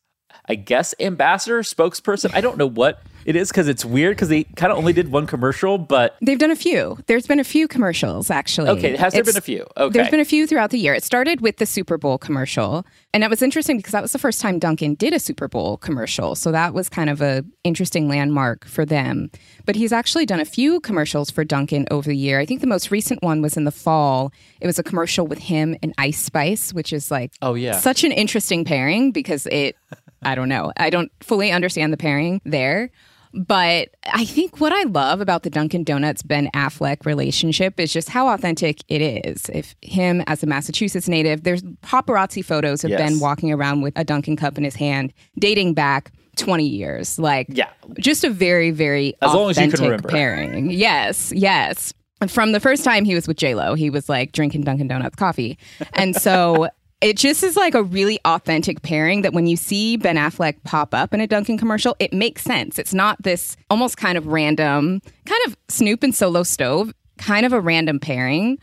I 0.46 0.54
guess 0.54 0.94
ambassador, 0.98 1.60
spokesperson. 1.60 2.30
I 2.34 2.40
don't 2.40 2.56
know 2.56 2.68
what 2.68 3.02
it 3.28 3.36
is 3.36 3.48
because 3.50 3.68
it's 3.68 3.84
weird 3.84 4.16
because 4.16 4.30
they 4.30 4.44
kind 4.56 4.72
of 4.72 4.78
only 4.78 4.94
did 4.94 5.12
one 5.12 5.26
commercial, 5.26 5.76
but 5.76 6.16
They've 6.22 6.38
done 6.38 6.50
a 6.50 6.56
few. 6.56 6.96
There's 7.06 7.26
been 7.26 7.38
a 7.40 7.44
few 7.44 7.68
commercials, 7.68 8.30
actually. 8.30 8.70
okay, 8.70 8.96
has 8.96 9.12
there 9.12 9.20
It's- 9.20 9.26
been 9.34 9.38
a 9.38 9.42
few? 9.44 9.66
Okay. 9.76 9.92
There's 9.92 10.08
been 10.10 10.18
a 10.20 10.24
few 10.24 10.46
throughout 10.46 10.70
the 10.70 10.78
year. 10.78 10.94
It 10.94 11.04
started 11.04 11.42
with 11.42 11.58
the 11.58 11.66
Super 11.66 11.98
Bowl 11.98 12.16
commercial, 12.16 12.86
and 13.12 13.22
it 13.22 13.28
was 13.28 13.42
interesting 13.42 13.76
because 13.76 13.92
that 13.92 14.00
was 14.00 14.12
the 14.12 14.18
first 14.18 14.40
time 14.40 14.58
Dunkin' 14.58 14.94
did 14.94 15.12
a 15.12 15.18
Super 15.18 15.46
Bowl 15.46 15.76
commercial. 15.76 16.34
So 16.34 16.50
that 16.52 16.72
was 16.72 16.88
kind 16.88 17.10
of 17.10 17.20
a 17.20 17.44
interesting 17.64 18.08
landmark 18.08 18.64
for 18.66 18.86
them. 18.86 19.30
But 19.66 19.76
he's 19.76 19.92
actually 19.92 20.24
done 20.24 20.40
a 20.40 20.46
few 20.46 20.80
commercials 20.80 21.30
for 21.30 21.44
Dunkin' 21.44 21.86
over 21.90 22.08
the 22.08 22.16
year. 22.16 22.40
I 22.40 22.46
think 22.46 22.62
the 22.62 22.66
most 22.66 22.90
recent 22.90 23.22
one 23.22 23.42
was 23.42 23.58
in 23.58 23.64
the 23.64 23.70
fall. 23.70 24.32
It 24.62 24.66
was 24.66 24.78
a 24.78 24.82
commercial 24.82 25.26
with 25.26 25.38
him 25.40 25.76
and 25.82 25.92
Ice 25.98 26.18
Spice, 26.18 26.72
which 26.72 26.94
is 26.94 27.10
like 27.10 27.32
Oh, 27.42 27.52
yeah. 27.54 27.78
such 27.78 28.04
an 28.04 28.12
interesting 28.12 28.64
pairing 28.64 29.12
because 29.12 29.46
it 29.48 29.76
I 30.22 30.34
don't 30.34 30.48
know. 30.48 30.72
I 30.76 30.90
don't 30.90 31.12
fully 31.20 31.52
understand 31.52 31.92
the 31.92 31.96
pairing 31.96 32.40
there. 32.44 32.90
But 33.34 33.88
I 34.04 34.24
think 34.24 34.60
what 34.60 34.72
I 34.72 34.84
love 34.84 35.20
about 35.20 35.42
the 35.42 35.50
Dunkin' 35.50 35.84
Donuts 35.84 36.22
Ben 36.22 36.48
Affleck 36.54 37.04
relationship 37.06 37.78
is 37.78 37.92
just 37.92 38.08
how 38.08 38.28
authentic 38.28 38.80
it 38.88 39.00
is. 39.00 39.48
If 39.52 39.74
him 39.82 40.22
as 40.26 40.42
a 40.42 40.46
Massachusetts 40.46 41.08
native, 41.08 41.42
there's 41.44 41.62
paparazzi 41.82 42.44
photos 42.44 42.84
of 42.84 42.90
Yes. 42.90 42.98
Ben 42.98 43.20
walking 43.20 43.52
around 43.52 43.82
with 43.82 43.92
a 43.96 44.04
Dunkin' 44.04 44.36
cup 44.36 44.56
in 44.58 44.64
his 44.64 44.76
hand, 44.76 45.12
dating 45.38 45.74
back 45.74 46.12
20 46.36 46.66
years. 46.66 47.18
Like, 47.18 47.48
Yeah. 47.50 47.68
just 47.98 48.24
a 48.24 48.30
very, 48.30 48.70
very 48.70 49.14
As 49.20 49.34
long 49.34 49.50
as 49.50 49.56
you 49.56 49.62
can 49.62 49.68
authentic 49.74 49.84
remember. 49.84 50.08
pairing. 50.08 50.70
Yes, 50.70 51.32
yes. 51.34 51.92
And 52.20 52.30
From 52.30 52.50
the 52.52 52.58
first 52.60 52.82
time 52.82 53.04
he 53.04 53.14
was 53.14 53.28
with 53.28 53.36
J 53.36 53.54
Lo, 53.54 53.74
he 53.74 53.90
was 53.90 54.08
like 54.08 54.32
drinking 54.32 54.62
Dunkin' 54.62 54.88
Donuts 54.88 55.14
coffee, 55.16 55.56
and 55.92 56.16
so 56.16 56.68
it 57.00 57.16
just 57.16 57.42
is 57.42 57.56
like 57.56 57.74
a 57.74 57.82
really 57.82 58.18
authentic 58.24 58.82
pairing 58.82 59.22
that 59.22 59.32
when 59.32 59.46
you 59.46 59.56
see 59.56 59.96
Ben 59.96 60.16
Affleck 60.16 60.62
pop 60.64 60.94
up 60.94 61.14
in 61.14 61.20
a 61.20 61.26
Dunkin' 61.26 61.58
commercial, 61.58 61.94
it 61.98 62.12
makes 62.12 62.42
sense. 62.42 62.78
It's 62.78 62.94
not 62.94 63.22
this 63.22 63.56
almost 63.70 63.96
kind 63.96 64.18
of 64.18 64.26
random, 64.26 65.00
kind 65.24 65.40
of 65.46 65.56
Snoop 65.68 66.02
and 66.02 66.14
Solo 66.14 66.42
Stove, 66.42 66.92
kind 67.16 67.46
of 67.46 67.52
a 67.52 67.60
random 67.60 68.00
pairing. 68.00 68.58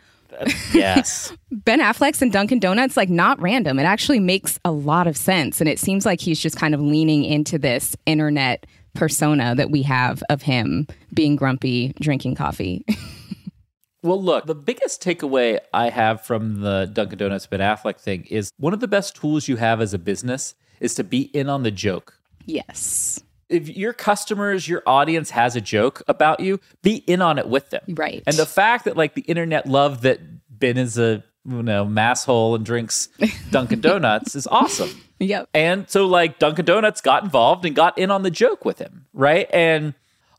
Yes. 0.74 1.32
Ben 1.51 1.80
Affleck's 1.80 2.22
and 2.22 2.32
Dunkin' 2.32 2.60
Donuts, 2.60 2.98
like 2.98 3.10
not 3.10 3.39
random. 3.42 3.80
It 3.80 3.84
actually 3.84 4.20
makes 4.20 4.60
a 4.65 4.72
lot 4.72 5.08
of 5.08 5.15
sense. 5.15 5.62
And 5.62 5.70
it 5.70 5.80
seems 5.80 6.06
like 6.06 6.20
he's 6.20 6.39
just 6.39 6.58
kind 6.58 6.74
of 6.74 6.82
leaning 6.82 7.24
into 7.24 7.58
this 7.58 7.96
internet 8.06 8.65
persona 8.96 9.56
that 9.56 9.72
we 9.72 9.82
have 9.84 10.24
of 10.30 10.42
him 10.42 10.88
being 11.13 11.36
grumpy, 11.36 11.94
drinking 12.01 12.36
coffee. 12.36 12.86
Well, 14.05 14.22
look, 14.22 14.46
the 14.46 14.53
biggest 14.55 15.03
takeaway 15.03 15.59
I 15.74 15.89
have 15.89 16.22
from 16.22 16.61
the 16.61 16.89
Dunkin' 16.94 17.18
Donuts 17.18 17.48
Ben 17.48 17.59
Affleck 17.59 18.00
thing 18.00 18.25
is 18.29 18.51
one 18.57 18.72
of 18.74 18.79
the 18.79 18.87
best 18.87 19.15
tools 19.15 19.48
you 19.48 19.55
have 19.55 19.81
as 19.81 19.94
a 19.96 19.98
business 19.98 20.53
is 20.79 20.94
to 20.96 21.03
be 21.03 21.22
in 21.33 21.50
on 21.50 21.63
the 21.63 21.72
joke. 21.72 22.20
yes. 22.46 23.22
If 23.48 23.70
your 23.70 23.94
customers, 23.94 24.68
your 24.68 24.81
audience 24.87 25.29
has 25.29 25.55
a 25.55 25.61
joke 25.61 26.01
about 26.07 26.39
you, 26.39 26.59
be 26.81 26.96
in 27.05 27.22
on 27.22 27.37
it 27.37 27.48
with 27.48 27.70
them. 27.70 27.83
Right. 27.89 28.24
And 28.25 28.35
the 28.35 28.46
fact 28.48 28.85
that 28.85 28.98
like 28.98 29.13
the 29.13 29.22
internet 29.22 29.68
loved 29.68 30.01
that 30.01 30.20
Ben 30.50 30.77
is 30.77 30.98
a 30.98 31.24
you 31.48 31.61
know 31.61 31.85
masshole 31.85 32.55
and 32.55 32.65
drinks 32.65 33.07
Dunkin' 33.51 33.81
Donuts 33.81 34.33
is 34.35 34.48
awesome. 34.48 34.89
Yep. 35.20 35.50
And 35.53 35.87
so 35.87 36.07
like 36.07 36.39
Dunkin' 36.39 36.65
Donuts 36.65 37.01
got 37.01 37.24
involved 37.24 37.65
and 37.65 37.75
got 37.75 37.98
in 38.00 38.09
on 38.09 38.24
the 38.24 38.31
joke 38.31 38.65
with 38.65 38.79
him, 38.79 39.05
right? 39.13 39.48
And 39.53 39.94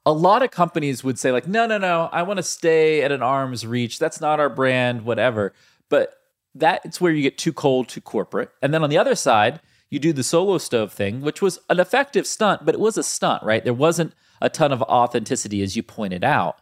a 0.07 0.13
lot 0.13 0.43
of 0.43 0.53
companies 0.53 1.03
would 1.03 1.19
say 1.19 1.33
like, 1.33 1.49
no, 1.49 1.67
no, 1.67 1.79
no, 1.79 2.09
I 2.13 2.23
want 2.23 2.37
to 2.37 2.43
stay 2.45 3.03
at 3.03 3.11
an 3.11 3.23
arm's 3.23 3.67
reach. 3.67 3.99
That's 3.99 4.21
not 4.21 4.39
our 4.39 4.49
brand, 4.49 5.05
whatever. 5.05 5.53
But 5.89 6.15
that's 6.55 7.01
where 7.01 7.13
you 7.13 7.23
get 7.23 7.37
too 7.37 7.53
cold, 7.53 7.89
too 7.89 8.01
corporate. 8.01 8.51
And 8.63 8.73
then 8.73 8.85
on 8.85 8.89
the 8.89 8.99
other 8.99 9.17
side, 9.17 9.61
you 9.91 9.99
do 9.99 10.13
the 10.13 10.23
solo 10.23 10.59
stove 10.59 10.93
thing, 10.93 11.21
which 11.21 11.43
was 11.43 11.59
an 11.69 11.81
effective 11.81 12.27
stunt, 12.27 12.65
but 12.65 12.75
it 12.75 12.81
was 12.81 12.97
a 12.97 13.03
stunt, 13.03 13.43
right? 13.43 13.63
There 13.63 13.75
wasn't 13.75 14.15
a 14.41 14.49
ton 14.49 14.73
of 14.73 14.81
authenticity, 14.83 15.63
as 15.63 15.77
you 15.77 15.83
pointed 15.83 16.23
out. 16.23 16.57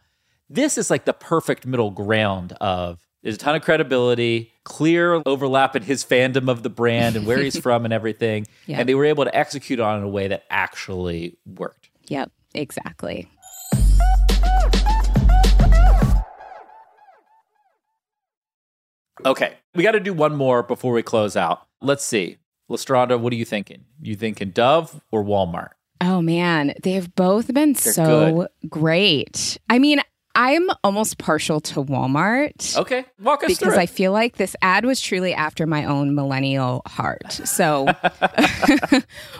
This 0.49 0.77
is 0.77 0.89
like 0.89 1.05
the 1.05 1.13
perfect 1.13 1.65
middle 1.65 1.91
ground 1.91 2.53
of 2.53 2.99
there's 3.21 3.35
a 3.35 3.39
ton 3.39 3.55
of 3.55 3.63
credibility, 3.63 4.53
clear 4.63 5.21
overlap 5.25 5.75
in 5.75 5.83
his 5.83 6.03
fandom 6.03 6.49
of 6.49 6.61
the 6.61 6.69
brand 6.69 7.15
and 7.15 7.25
where 7.25 7.39
he's 7.39 7.59
from 7.61 7.85
and 7.85 7.93
everything. 7.93 8.45
Yeah. 8.65 8.79
And 8.79 8.89
they 8.89 8.95
were 8.95 9.05
able 9.05 9.25
to 9.25 9.35
execute 9.35 9.79
on 9.79 9.95
it 9.95 9.97
in 9.99 10.03
a 10.03 10.09
way 10.09 10.27
that 10.27 10.45
actually 10.49 11.37
worked. 11.45 11.89
Yep. 12.07 12.31
Exactly. 12.55 13.29
Okay, 19.23 19.55
we 19.73 19.83
got 19.83 19.91
to 19.91 19.99
do 19.99 20.13
one 20.13 20.35
more 20.35 20.63
before 20.63 20.93
we 20.93 21.03
close 21.03 21.35
out. 21.35 21.65
Let's 21.81 22.03
see. 22.03 22.37
Lestraundra, 22.69 23.19
what 23.19 23.31
are 23.31 23.35
you 23.35 23.45
thinking? 23.45 23.85
You 24.01 24.15
thinking 24.15 24.49
Dove 24.49 25.01
or 25.11 25.23
Walmart? 25.23 25.69
Oh 26.01 26.21
man, 26.21 26.73
they've 26.83 27.13
both 27.15 27.53
been 27.53 27.75
so 27.75 28.47
great. 28.67 29.57
I 29.69 29.79
mean, 29.79 30.01
I'm 30.35 30.67
almost 30.83 31.17
partial 31.17 31.61
to 31.61 31.83
Walmart. 31.83 32.77
Okay, 32.77 33.05
walk 33.21 33.43
us 33.43 33.47
because 33.47 33.73
through 33.73 33.81
I 33.81 33.85
feel 33.85 34.11
like 34.11 34.35
this 34.35 34.55
ad 34.61 34.83
was 34.83 34.99
truly 34.99 35.33
after 35.33 35.65
my 35.65 35.85
own 35.85 36.13
millennial 36.13 36.81
heart. 36.85 37.31
So, 37.31 37.85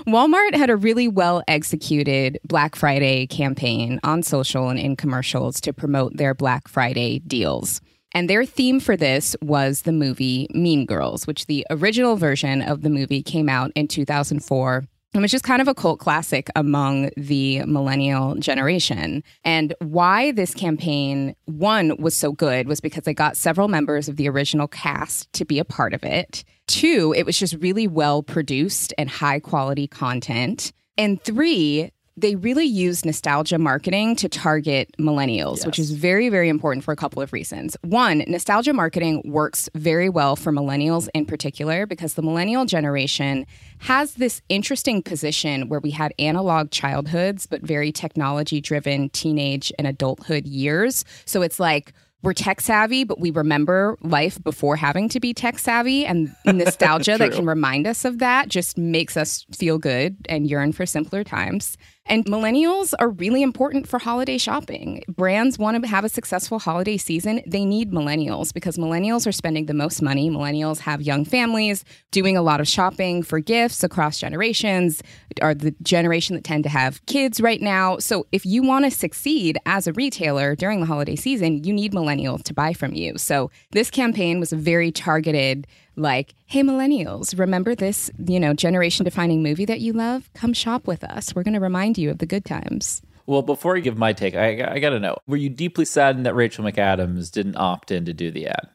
Walmart 0.08 0.56
had 0.56 0.70
a 0.70 0.78
really 0.78 1.10
well 1.10 1.44
executed 1.50 2.40
Black 2.46 2.76
Friday 2.76 3.28
campaign 3.28 4.00
on 4.04 4.24
social 4.24 4.70
and 4.70 4.80
in 4.80 4.96
commercials 4.96 5.60
to 5.62 5.74
promote 5.74 6.16
their 6.16 6.34
Black 6.34 6.70
Friday 6.70 7.20
deals. 7.20 7.82
And 8.16 8.30
their 8.30 8.46
theme 8.46 8.80
for 8.80 8.96
this 8.96 9.36
was 9.42 9.82
the 9.82 9.92
movie 9.92 10.48
Mean 10.52 10.86
Girls, 10.86 11.28
which 11.28 11.48
the 11.48 11.68
original 11.70 12.16
version 12.16 12.62
of 12.62 12.82
the 12.82 12.90
movie 12.90 13.22
came 13.22 13.50
out 13.50 13.74
in 13.76 13.90
2004 13.90 14.86
and 15.14 15.22
which 15.22 15.34
is 15.34 15.42
kind 15.42 15.62
of 15.62 15.68
a 15.68 15.74
cult 15.74 16.00
classic 16.00 16.50
among 16.56 17.10
the 17.16 17.64
millennial 17.66 18.36
generation. 18.36 19.24
And 19.44 19.74
why 19.80 20.32
this 20.32 20.54
campaign, 20.54 21.36
one, 21.46 21.96
was 21.98 22.16
so 22.16 22.32
good 22.34 22.68
was 22.68 22.82
because 22.82 23.04
they 23.04 23.14
got 23.14 23.38
several 23.38 23.68
members 23.68 24.10
of 24.10 24.18
the 24.18 24.30
original 24.30 24.68
cast 24.68 25.32
to 25.34 25.46
be 25.46 25.60
a 25.60 25.66
part 25.66 25.94
of 25.94 26.04
it. 26.04 26.44
Two, 26.68 27.14
it 27.16 27.26
was 27.26 27.38
just 27.38 27.56
really 27.56 27.88
well 27.88 28.24
produced 28.24 28.94
and 28.98 29.10
high 29.10 29.40
quality 29.40 29.88
content. 29.88 30.74
And 30.98 31.22
three, 31.22 31.92
they 32.18 32.36
really 32.36 32.66
use 32.66 33.04
nostalgia 33.04 33.58
marketing 33.58 34.16
to 34.16 34.30
target 34.30 34.90
millennials, 34.98 35.66
which 35.66 35.78
is 35.78 35.92
very, 35.92 36.30
very 36.30 36.48
important 36.48 36.86
for 36.86 36.94
a 36.94 36.96
couple 36.96 37.22
of 37.22 37.34
reasons. 37.34 37.76
One, 37.82 38.24
nostalgia 38.28 38.72
marketing 38.72 39.22
works 39.26 39.70
very 39.76 40.08
well 40.08 40.38
for 40.38 40.54
millennials 40.54 41.10
in 41.14 41.26
particular 41.26 41.86
because 41.86 42.14
the 42.14 42.22
millennial 42.22 42.66
generation 42.66 43.46
has 43.80 44.14
this 44.14 44.42
interesting 44.48 45.04
position 45.04 45.68
where 45.68 45.82
we 45.82 45.92
had 45.92 46.14
analog 46.18 46.72
childhoods, 46.72 47.46
but 47.46 47.62
very 47.62 47.92
technology 47.92 48.62
driven 48.62 49.10
teenage 49.10 49.74
and 49.78 49.86
adulthood 49.86 50.46
years. 50.46 51.04
So 51.26 51.42
it's 51.42 51.60
like, 51.60 51.92
we're 52.26 52.34
tech 52.34 52.60
savvy, 52.60 53.04
but 53.04 53.20
we 53.20 53.30
remember 53.30 53.98
life 54.02 54.44
before 54.44 54.76
having 54.76 55.08
to 55.10 55.20
be 55.20 55.34
tech 55.34 55.60
savvy. 55.60 56.06
And 56.06 56.36
nostalgia 56.46 57.18
that 57.20 57.32
can 57.32 57.46
remind 57.46 57.86
us 57.86 58.04
of 58.04 58.18
that 58.20 58.50
just 58.50 58.78
makes 58.78 59.16
us 59.16 59.46
feel 59.56 59.78
good 59.78 60.18
and 60.28 60.50
yearn 60.50 60.74
for 60.74 60.86
simpler 60.86 61.24
times. 61.24 61.78
And 62.08 62.24
millennials 62.26 62.94
are 63.00 63.10
really 63.10 63.42
important 63.42 63.88
for 63.88 63.98
holiday 63.98 64.38
shopping. 64.38 65.04
Brands 65.08 65.58
want 65.58 65.82
to 65.82 65.90
have 65.90 66.06
a 66.06 66.10
successful 66.10 66.60
holiday 66.60 66.98
season. 66.98 67.42
They 67.48 67.66
need 67.66 67.92
millennials 67.92 68.54
because 68.54 68.78
millennials 68.78 69.26
are 69.26 69.32
spending 69.32 69.66
the 69.66 69.74
most 69.74 70.04
money. 70.04 70.30
Millennials 70.30 70.78
have 70.80 71.02
young 71.02 71.26
families 71.26 71.84
doing 72.12 72.38
a 72.38 72.44
lot 72.44 72.60
of 72.60 72.68
shopping 72.68 73.24
for 73.24 73.40
gifts 73.40 73.84
across 73.84 74.20
generations, 74.20 75.02
are 75.42 75.56
the 75.56 75.72
generation 75.82 76.36
that 76.36 76.44
tend 76.44 76.64
to 76.64 76.70
have 76.70 77.04
kids 77.08 77.42
right 77.42 77.62
now. 77.62 77.98
So 77.98 78.28
if 78.32 78.46
you 78.46 78.62
want 78.62 78.86
to 78.86 78.92
succeed 78.92 79.58
as 79.66 79.88
a 79.88 79.94
retailer 79.94 80.56
during 80.56 80.82
the 80.82 80.86
holiday 80.86 81.16
season, 81.16 81.64
you 81.64 81.74
need 81.74 81.92
millennials 81.92 82.15
to 82.18 82.54
buy 82.54 82.74
from 82.74 82.94
you. 82.94 83.18
So 83.18 83.52
this 83.72 83.90
campaign 83.90 84.40
was 84.40 84.54
a 84.54 84.58
very 84.58 84.92
targeted 84.92 85.68
like, 85.96 86.34
hey, 86.46 86.62
millennials, 86.62 87.38
remember 87.38 87.76
this, 87.76 88.12
you 88.18 88.40
know, 88.40 88.54
generation 88.54 89.06
defining 89.06 89.44
movie 89.44 89.66
that 89.66 89.80
you 89.80 89.94
love? 89.94 90.30
Come 90.34 90.54
shop 90.54 90.88
with 90.88 91.04
us. 91.04 91.34
We're 91.34 91.44
going 91.44 91.54
to 91.54 91.60
remind 91.60 91.98
you 91.98 92.10
of 92.10 92.20
the 92.20 92.26
good 92.26 92.46
times. 92.46 93.02
Well, 93.28 93.42
before 93.42 93.76
I 93.76 93.80
give 93.80 93.98
my 93.98 94.14
take, 94.14 94.36
I, 94.36 94.76
I 94.76 94.80
got 94.80 94.92
to 94.92 95.00
know 95.00 95.18
were 95.28 95.38
you 95.38 95.50
deeply 95.50 95.86
saddened 95.86 96.26
that 96.26 96.36
Rachel 96.36 96.64
McAdams 96.64 97.32
didn't 97.32 97.58
opt 97.58 97.92
in 97.92 98.06
to 98.06 98.14
do 98.14 98.32
the 98.32 98.48
ad? 98.48 98.70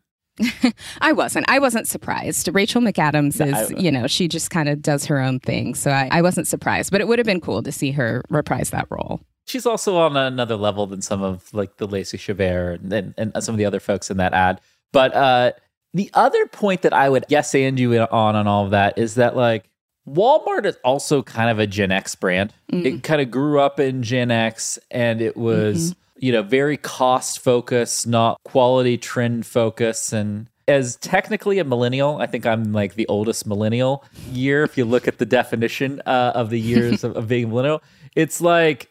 I 1.01 1.13
wasn't. 1.13 1.49
I 1.49 1.59
wasn't 1.59 1.87
surprised. 1.87 2.49
Rachel 2.53 2.81
McAdams 2.81 3.45
is, 3.45 3.71
you 3.83 3.93
know, 3.93 4.07
she 4.07 4.27
just 4.27 4.51
kind 4.51 4.69
of 4.69 4.83
does 4.83 5.05
her 5.07 5.21
own 5.21 5.41
thing. 5.41 5.75
So 5.75 5.91
I, 5.91 6.09
I 6.11 6.23
wasn't 6.23 6.47
surprised, 6.47 6.91
but 6.91 7.01
it 7.01 7.09
would 7.09 7.19
have 7.19 7.27
been 7.27 7.41
cool 7.41 7.63
to 7.63 7.73
see 7.73 7.91
her 7.93 8.25
reprise 8.31 8.71
that 8.71 8.87
role. 8.91 9.21
She's 9.51 9.67
also 9.67 9.97
on 9.97 10.17
another 10.17 10.57
level 10.57 10.87
than 10.87 11.03
some 11.03 11.23
of 11.23 11.53
like 11.53 11.77
the 11.79 11.87
Lacey 11.87 12.19
Chabert 12.19 12.81
and, 12.81 12.93
and, 12.93 13.33
and 13.35 13.45
some 13.45 13.55
of 13.55 13.59
the 13.59 13.65
other 13.65 13.81
folks 13.81 14.11
in 14.11 14.17
that 14.19 14.33
ad. 14.33 14.61
But 14.93 15.15
uh, 15.15 15.53
the 15.93 16.11
other 16.15 16.47
point 16.47 16.83
that 16.83 16.93
I 16.93 17.09
would 17.09 17.25
yes 17.29 17.55
and 17.55 17.79
you 17.79 17.99
on 17.99 18.37
on 18.37 18.47
all 18.47 18.65
of 18.65 18.71
that 18.71 18.97
is 18.97 19.17
that 19.17 19.37
like 19.37 19.69
Walmart 20.09 20.65
is 20.65 20.77
also 20.85 21.23
kind 21.23 21.51
of 21.51 21.59
a 21.59 21.67
Gen 21.67 21.93
X 21.93 22.15
brand. 22.15 22.53
Mm-hmm. 22.73 22.87
It 22.87 23.03
kind 23.03 23.21
of 23.21 23.31
grew 23.31 23.61
up 23.61 23.79
in 23.81 24.03
Gen 24.03 24.31
X 24.31 24.79
and 24.91 25.21
it 25.21 25.37
was, 25.37 25.91
mm-hmm. 25.91 26.27
you 26.27 26.33
know, 26.33 26.43
very 26.43 26.77
cost 26.77 27.41
focused, 27.41 28.07
not 28.07 28.41
quality 28.45 28.99
trend 28.99 29.47
focus 29.47 30.13
and 30.13 30.49
as 30.69 30.97
technically 30.97 31.59
a 31.59 31.65
millennial, 31.65 32.19
I 32.19 32.27
think 32.27 32.47
I'm 32.47 32.73
like 32.73 32.95
the 32.95 33.07
oldest 33.09 33.45
millennial 33.45 34.05
year. 34.31 34.63
If 34.63 34.79
you 34.79 34.85
look 34.85 35.09
at 35.09 35.19
the 35.19 35.27
definition 35.27 36.01
uh, 36.07 36.33
of 36.35 36.51
the 36.51 36.61
years 36.61 37.03
of, 37.05 37.17
of 37.17 37.29
being 37.29 37.51
millennial, 37.51 37.83
it's 38.15 38.41
like 38.41 38.90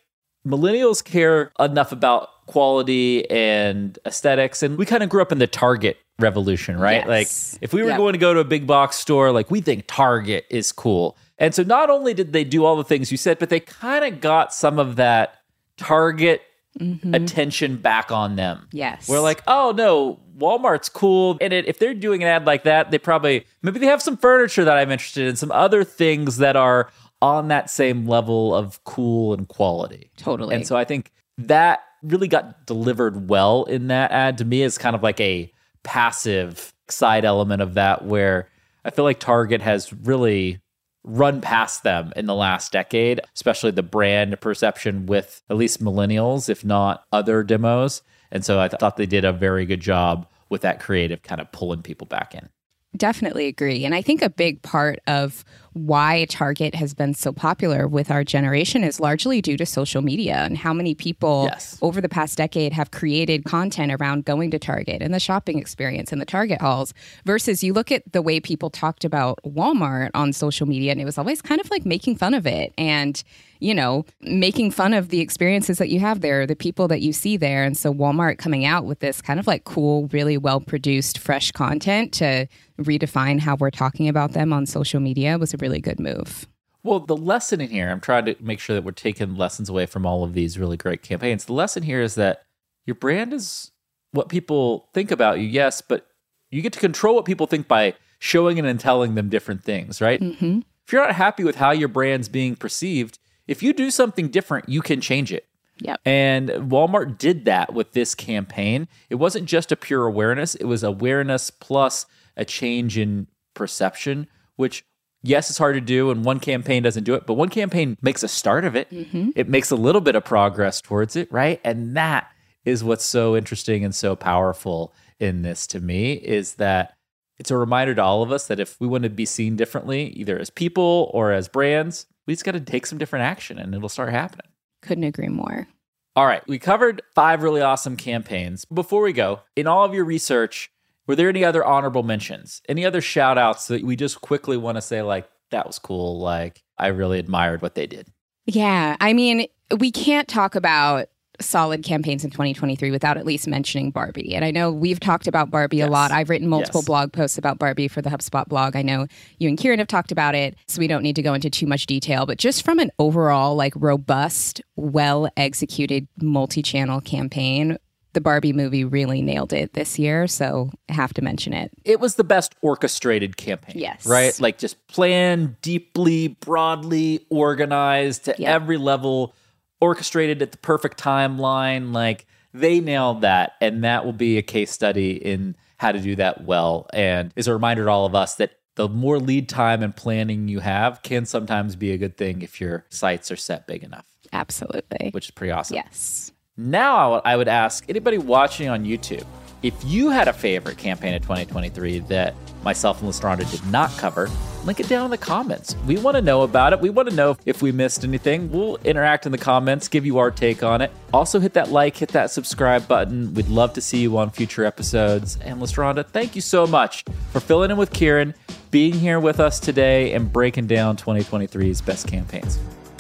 millennials 0.49 1.03
care 1.03 1.51
enough 1.59 1.91
about 1.91 2.45
quality 2.47 3.29
and 3.29 3.99
aesthetics. 4.05 4.63
And 4.63 4.77
we 4.77 4.85
kind 4.85 5.03
of 5.03 5.09
grew 5.09 5.21
up 5.21 5.31
in 5.31 5.38
the 5.38 5.47
Target 5.47 5.97
revolution, 6.17 6.79
right? 6.79 7.05
Yes. 7.05 7.53
Like 7.53 7.63
if 7.63 7.73
we 7.73 7.83
were 7.83 7.89
yep. 7.89 7.97
going 7.97 8.13
to 8.13 8.19
go 8.19 8.33
to 8.33 8.39
a 8.39 8.45
big 8.45 8.65
box 8.65 8.97
store, 8.97 9.31
like 9.31 9.51
we 9.51 9.62
think 9.62 9.85
Target 9.88 10.45
is 10.49 10.71
cool. 10.71 11.15
And 11.38 11.53
so 11.53 11.63
not 11.63 11.89
only 11.89 12.13
did 12.13 12.33
they 12.33 12.43
do 12.43 12.65
all 12.65 12.75
the 12.75 12.83
things 12.83 13.12
you 13.12 13.17
said, 13.17 13.39
but 13.39 13.49
they 13.49 13.59
kind 13.59 14.03
of 14.03 14.19
got 14.19 14.53
some 14.53 14.79
of 14.79 14.95
that 14.97 15.35
Target 15.77 16.41
mm-hmm. 16.77 17.13
attention 17.13 17.77
back 17.77 18.12
on 18.12 18.35
them. 18.35 18.67
Yes. 18.71 19.07
We're 19.07 19.21
like, 19.21 19.43
oh 19.47 19.73
no, 19.75 20.19
Walmart's 20.38 20.89
cool. 20.89 21.38
And 21.41 21.53
it, 21.53 21.67
if 21.67 21.79
they're 21.79 21.93
doing 21.93 22.23
an 22.23 22.29
ad 22.29 22.45
like 22.45 22.63
that, 22.63 22.91
they 22.91 22.97
probably 22.97 23.45
maybe 23.62 23.79
they 23.79 23.85
have 23.85 24.01
some 24.01 24.17
furniture 24.17 24.65
that 24.65 24.77
I'm 24.77 24.91
interested 24.91 25.27
in, 25.27 25.35
some 25.35 25.51
other 25.51 25.83
things 25.83 26.38
that 26.38 26.55
are 26.55 26.89
on 27.21 27.49
that 27.49 27.69
same 27.69 28.08
level 28.08 28.55
of 28.55 28.84
cool 28.84 29.34
and 29.34 29.47
quality. 29.47 30.12
Totally. 30.17 30.55
And 30.55 30.65
so 30.65 30.77
I 30.77 30.86
think 30.86 31.12
that 31.38 31.82
really 32.01 32.27
got 32.27 32.65
delivered 32.65 33.29
well 33.29 33.65
in 33.65 33.88
that 33.88 34.12
ad 34.12 34.38
to 34.38 34.45
me 34.45 34.62
is 34.62 34.77
kind 34.77 34.95
of 34.95 35.03
like 35.03 35.19
a 35.19 35.51
passive 35.84 36.73
side 36.89 37.25
element 37.25 37.62
of 37.62 37.73
that 37.73 38.05
where 38.05 38.49
I 38.86 38.89
feel 38.89 39.05
like 39.05 39.19
Target 39.19 39.62
has 39.62 39.91
really 39.93 40.60
run 41.03 41.41
past 41.41 41.84
them 41.84 42.12
in 42.15 42.25
the 42.25 42.36
last 42.36 42.71
decade, 42.71 43.21
especially 43.36 43.71
the 43.71 43.84
brand 43.84 44.39
perception 44.41 45.05
with 45.05 45.41
at 45.49 45.58
least 45.58 45.84
millennials, 45.84 46.49
if 46.49 46.63
not 46.63 47.03
other 47.12 47.43
demos. 47.43 48.01
And 48.32 48.45
so 48.45 48.60
I 48.60 48.67
th- 48.67 48.79
thought 48.79 48.97
they 48.97 49.05
did 49.05 49.25
a 49.25 49.34
very 49.34 49.65
good 49.65 49.79
job 49.79 50.27
with 50.49 50.62
that 50.62 50.79
creative 50.79 51.21
kind 51.21 51.41
of 51.41 51.51
pulling 51.51 51.82
people 51.82 52.08
back 52.08 52.36
in. 52.36 52.49
Definitely 52.97 53.47
agree. 53.47 53.86
And 53.86 53.93
I 53.93 54.01
think 54.01 54.21
a 54.21 54.29
big 54.29 54.62
part 54.62 54.99
of 55.08 55.45
why 55.86 56.26
Target 56.30 56.76
has 56.76 56.94
been 56.94 57.13
so 57.13 57.32
popular 57.32 57.88
with 57.88 58.12
our 58.12 58.24
generation 58.24 58.84
is 58.84 59.00
largely 59.00 59.42
due 59.42 59.58
to 59.58 59.65
social 59.65 60.02
media 60.02 60.36
and 60.38 60.58
how 60.58 60.74
many 60.74 60.94
people 60.94 61.48
yes. 61.52 61.78
over 61.82 62.02
the 62.02 62.10
past 62.10 62.38
decade 62.38 62.74
have 62.74 62.92
created 62.92 63.46
content 63.46 63.92
around 63.92 64.26
going 64.26 64.52
to 64.52 64.60
Target 64.60 65.02
and 65.02 65.13
the 65.13 65.20
shopping 65.20 65.58
experience 65.60 66.12
and 66.12 66.22
the 66.22 66.26
Target 66.26 66.62
halls 66.62 66.94
versus 67.26 67.63
you 67.63 67.74
look 67.74 67.92
at 67.92 68.12
the 68.12 68.22
way 68.22 68.39
people 68.39 68.70
talked 68.70 69.06
about 69.06 69.39
Walmart 69.46 70.10
on 70.13 70.34
social 70.34 70.68
media 70.68 70.92
and 70.92 71.02
it 71.02 71.06
was 71.06 71.18
always 71.18 71.42
kind 71.42 71.62
of 71.62 71.70
like 71.72 71.86
making 71.86 72.15
fun 72.15 72.34
of 72.34 72.46
it 72.46 72.74
and 72.78 73.24
you 73.60 73.76
know, 73.76 74.06
making 74.22 74.72
fun 74.72 74.94
of 74.94 75.10
the 75.10 75.20
experiences 75.20 75.78
that 75.80 75.89
you 75.89 76.00
have 76.00 76.22
there, 76.22 76.48
the 76.48 76.56
people 76.56 76.88
that 76.88 77.02
you 77.02 77.12
see 77.12 77.36
there. 77.36 77.65
And 77.65 77.78
so 77.78 77.94
Walmart 77.94 78.38
coming 78.38 78.65
out 78.65 78.86
with 78.86 79.00
this 79.00 79.22
kind 79.22 79.39
of 79.39 79.48
like 79.48 79.65
cool, 79.65 80.08
really 80.13 80.38
well 80.38 80.62
produced, 80.62 81.18
fresh 81.18 81.52
content 81.52 82.13
to 82.13 82.48
redefine 82.80 83.39
how 83.39 83.56
we're 83.56 83.70
talking 83.70 84.08
about 84.08 84.32
them 84.32 84.54
on 84.54 84.65
social 84.65 85.02
media 85.02 85.38
was 85.38 85.54
a 85.54 85.58
really 85.58 85.68
really 85.69 85.82
good 85.82 85.99
move. 85.99 86.47
Well, 86.84 86.99
the 86.99 87.15
lesson 87.15 87.62
in 87.62 87.69
here, 87.69 87.89
I'm 87.89 87.99
trying 87.99 88.25
to 88.25 88.36
make 88.39 88.60
sure 88.60 88.75
that 88.75 88.84
we're 88.84 88.91
taking 88.91 89.36
lessons 89.36 89.69
away 89.69 89.86
from 89.86 90.05
all 90.05 90.23
of 90.23 90.34
these 90.34 90.58
really 90.58 90.77
great 90.77 91.03
campaigns. 91.03 91.45
The 91.45 91.53
lesson 91.53 91.84
here 91.84 92.01
is 92.01 92.15
that 92.15 92.43
your 92.86 92.95
brand 92.95 93.34
is 93.34 93.71
what 94.12 94.29
people 94.29 94.89
think 94.93 95.12
about 95.12 95.39
you, 95.39 95.47
yes, 95.47 95.82
but 95.82 96.08
you 96.49 96.62
get 96.62 96.73
to 96.73 96.79
control 96.79 97.15
what 97.15 97.25
people 97.25 97.47
think 97.47 97.67
by 97.67 97.93
showing 98.17 98.58
it 98.58 98.65
and 98.65 98.79
telling 98.79 99.15
them 99.15 99.29
different 99.29 99.63
things, 99.63 100.01
right? 100.01 100.19
Mm-hmm. 100.19 100.60
If 100.86 100.93
you're 100.93 101.05
not 101.05 101.15
happy 101.15 101.43
with 101.43 101.58
how 101.58 101.71
your 101.71 101.89
brand's 101.89 102.29
being 102.29 102.55
perceived, 102.55 103.19
if 103.45 103.62
you 103.62 103.73
do 103.73 103.91
something 103.91 104.29
different, 104.29 104.67
you 104.67 104.82
can 104.82 105.01
change 105.01 105.32
it. 105.32 105.45
Yep. 105.82 106.01
And 106.05 106.49
Walmart 106.49 107.17
did 107.17 107.45
that 107.45 107.73
with 107.73 107.91
this 107.91 108.15
campaign. 108.15 108.88
It 109.10 109.15
wasn't 109.15 109.45
just 109.45 109.71
a 109.71 109.75
pure 109.75 110.05
awareness, 110.05 110.55
it 110.55 110.65
was 110.65 110.84
awareness 110.84 111.51
plus 111.51 112.05
a 112.36 112.45
change 112.45 112.97
in 112.97 113.27
perception, 113.53 114.27
which 114.55 114.84
yes, 115.21 115.49
it's 115.49 115.60
hard 115.60 115.75
to 115.75 115.82
do, 115.82 116.12
and 116.12 116.23
one 116.23 116.39
campaign 116.39 116.84
doesn't 116.84 117.03
do 117.03 117.13
it, 117.13 117.25
but 117.25 117.34
one 117.34 117.49
campaign 117.49 117.97
makes 118.01 118.23
a 118.23 118.27
start 118.27 118.65
of 118.65 118.75
it. 118.75 118.89
Mm-hmm. 118.89 119.32
It 119.36 119.49
makes 119.49 119.71
a 119.71 119.75
little 119.75 120.01
bit 120.01 120.15
of 120.15 120.23
progress 120.23 120.82
towards 120.82 121.15
it, 121.15 121.32
right? 121.32 121.60
And 121.63 121.95
that 121.97 122.32
is 122.65 122.84
what's 122.84 123.05
so 123.05 123.36
interesting 123.36 123.84
and 123.84 123.93
so 123.95 124.15
powerful 124.15 124.93
in 125.19 125.41
this 125.41 125.67
to 125.67 125.79
me 125.79 126.13
is 126.13 126.55
that 126.55 126.95
it's 127.38 127.51
a 127.51 127.58
reminder 127.58 127.95
to 127.95 128.03
all 128.03 128.21
of 128.21 128.32
us 128.32 128.47
that 128.47 128.60
if 128.60 128.79
we 128.79 128.88
want 128.88 129.03
to 129.03 129.10
be 129.10 129.25
seen 129.25 129.55
differently, 129.55 130.08
either 130.10 130.38
as 130.38 130.49
people 130.49 131.10
or 131.13 131.32
as 131.32 131.47
brands, 131.47 132.05
we 132.27 132.34
just 132.34 132.43
got 132.43 132.51
to 132.51 132.60
take 132.60 132.86
some 132.86 132.97
different 132.97 133.23
action 133.23 133.58
and 133.58 133.73
it'll 133.73 133.89
start 133.89 134.12
happening. 134.12 134.47
Couldn't 134.82 135.05
agree 135.05 135.29
more. 135.29 135.67
All 136.15 136.25
right, 136.25 136.45
we 136.47 136.60
covered 136.60 137.01
five 137.15 137.43
really 137.43 137.62
awesome 137.62 137.95
campaigns. 137.95 138.65
Before 138.65 139.01
we 139.01 139.13
go, 139.13 139.41
in 139.55 139.67
all 139.67 139.86
of 139.86 139.93
your 139.93 140.03
research, 140.03 140.69
were 141.10 141.15
there 141.15 141.28
any 141.28 141.43
other 141.43 141.65
honorable 141.65 142.04
mentions? 142.04 142.62
Any 142.69 142.86
other 142.86 143.02
shout 143.02 143.39
outs 143.39 143.65
that 143.69 143.84
we 143.84 143.95
just 143.95 144.22
quickly 144.22 144.58
want 144.58 144.76
to 144.76 144.82
say, 144.82 145.02
like, 145.02 145.28
that 145.50 145.65
was 145.65 145.80
cool? 145.80 146.19
Like, 146.19 146.62
I 146.78 146.89
really 146.89 147.17
admired 147.17 147.63
what 147.63 147.74
they 147.74 147.88
did. 147.88 148.10
Yeah. 148.45 148.95
I 149.02 149.13
mean, 149.13 149.48
we 149.80 149.91
can't 149.91 150.28
talk 150.28 150.54
about 150.54 151.08
solid 151.41 151.84
campaigns 151.84 152.24
in 152.24 152.30
2023 152.30 152.91
without 152.91 153.17
at 153.17 153.26
least 153.26 153.48
mentioning 153.48 153.89
Barbie. 153.89 154.36
And 154.36 154.45
I 154.45 154.52
know 154.52 154.72
we've 154.72 155.00
talked 155.00 155.26
about 155.26 155.50
Barbie 155.50 155.78
yes. 155.78 155.88
a 155.88 155.91
lot. 155.91 156.12
I've 156.12 156.30
written 156.30 156.48
multiple 156.48 156.82
yes. 156.82 156.86
blog 156.86 157.12
posts 157.12 157.39
about 157.39 157.58
Barbie 157.58 157.88
for 157.88 158.04
the 158.04 158.12
HubSpot 158.12 158.48
blog. 158.48 158.76
I 158.76 158.84
know 158.84 159.08
you 159.39 159.50
and 159.50 159.58
Kieran 159.58 159.80
have 159.80 159.88
talked 159.88 160.12
about 160.12 160.36
it, 160.36 160.58
so 160.67 160.80
we 160.80 160.88
don't 160.88 161.02
need 161.02 161.15
to 161.15 161.24
go 161.24 161.34
into 161.34 161.50
too 161.50 161.65
much 161.65 161.88
detail, 161.88 162.28
but 162.28 162.38
just 162.38 162.63
from 162.63 162.78
an 162.78 162.91
overall 163.00 163.56
like 163.56 163.74
robust, 163.76 164.62
well 164.76 165.28
executed 165.36 166.08
multi-channel 166.22 167.02
campaign, 167.02 167.80
the 168.13 168.22
Barbie 168.22 168.54
movie 168.54 168.84
really 168.84 169.22
nailed 169.22 169.54
it 169.54 169.74
this 169.74 170.00
year, 170.00 170.28
so 170.28 170.72
I 170.89 170.93
have 170.93 171.13
to 171.15 171.22
mention 171.22 171.54
it. 171.54 171.72
It 171.86 172.00
was 172.00 172.15
the 172.15 172.24
best 172.24 172.56
orchestrated 172.62 173.38
campaign. 173.38 173.78
Yes. 173.78 174.06
Right? 174.06 174.39
Like 174.39 174.58
just 174.58 174.88
planned 174.88 175.62
deeply, 175.62 176.30
broadly 176.30 177.26
organized 177.30 178.26
to 178.26 178.36
yep. 178.38 178.50
every 178.50 178.78
level, 178.78 179.34
orchestrated 179.80 180.41
at 180.41 180.52
the 180.52 180.58
perfect 180.58 181.02
timeline. 181.02 181.93
Like 181.93 182.26
they 182.54 182.80
nailed 182.80 183.22
that. 183.22 183.54
And 183.62 183.84
that 183.84 184.06
will 184.06 184.13
be 184.13 184.38
a 184.38 184.41
case 184.41 184.72
study 184.72 185.12
in 185.12 185.56
how 185.78 185.91
to 185.91 186.00
do 186.00 186.15
that 186.15 186.43
well. 186.45 186.88
And 186.93 187.32
is 187.36 187.48
a 187.48 187.54
reminder 187.54 187.86
to 187.86 187.91
all 187.91 188.06
of 188.06 188.15
us 188.15 188.36
that 188.36 188.54
the 188.76 188.89
more 188.89 189.19
lead 189.19 189.50
time 189.50 189.84
and 189.84 189.95
planning 189.95 190.48
you 190.48 190.62
have 190.62 191.04
can 191.04 191.26
sometimes 191.26 191.76
be 191.76 191.91
a 191.91 191.98
good 191.98 192.17
thing 192.17 192.41
if 192.41 192.62
your 192.62 192.86
sights 192.89 193.30
are 193.30 193.36
set 193.36 193.67
big 193.67 193.84
enough. 193.84 194.06
Absolutely. 194.32 195.10
Which 195.12 195.26
is 195.26 195.32
pretty 195.32 195.52
awesome. 195.52 195.76
Yes. 195.76 196.29
Now 196.60 197.22
I 197.24 197.38
would 197.38 197.48
ask 197.48 197.86
anybody 197.88 198.17
watching 198.17 198.67
on 198.67 198.84
YouTube 198.84 199.26
if 199.63 199.74
you 199.86 200.10
had 200.10 200.28
a 200.28 200.34
favorite 200.34 200.78
campaign 200.78 201.13
of 201.13 201.22
2023 201.22 202.00
that 202.00 202.36
myself 202.63 203.02
and 203.02 203.10
Lestraundra 203.10 203.50
did 203.50 203.65
not 203.72 203.89
cover, 203.91 204.30
link 204.65 204.82
it 204.82 204.89
down 204.89 205.06
in 205.06 205.12
the 205.12 205.17
comments. 205.17 205.78
We 205.88 205.98
want 206.00 206.15
to 206.15 206.22
know 206.22 206.41
about 206.41 206.74
it. 206.74 206.82
We 206.82 206.89
want 206.89 207.10
to 207.10 207.15
know 207.15 207.38
if 207.45 207.62
we 207.62 207.72
missed 207.72 208.04
anything. 208.04 208.52
We'll 208.52 208.76
interact 208.84 209.26
in 209.26 209.32
the 209.32 209.38
comments, 209.38 209.88
give 209.88 210.06
you 210.06 210.17
our 210.17 210.32
take 210.32 210.62
on 210.62 210.82
it. 210.82 210.91
Also, 211.13 211.39
hit 211.39 211.54
that 211.54 211.72
like, 211.72 211.95
hit 211.95 212.10
that 212.10 212.30
subscribe 212.30 212.89
button. 212.89 213.34
We'd 213.34 213.48
love 213.48 213.72
to 213.76 213.82
see 213.82 214.02
you 214.02 214.17
on 214.17 214.30
future 214.30 214.65
episodes. 214.65 215.38
And 215.41 215.62
Lestraundra, 215.62 216.06
thank 216.06 216.36
you 216.36 216.41
so 216.41 216.67
much 216.67 217.06
for 217.32 217.39
filling 217.39 217.72
in 217.72 217.78
with 217.78 217.93
Kieran, 217.93 218.34
being 218.69 218.93
here 218.93 219.22
with 219.22 219.39
us 219.39 219.62
today, 219.62 220.12
and 220.12 220.30
breaking 220.30 220.67
down 220.67 220.98
2023's 220.98 221.80
best 221.80 222.06
campaigns. 222.06 222.60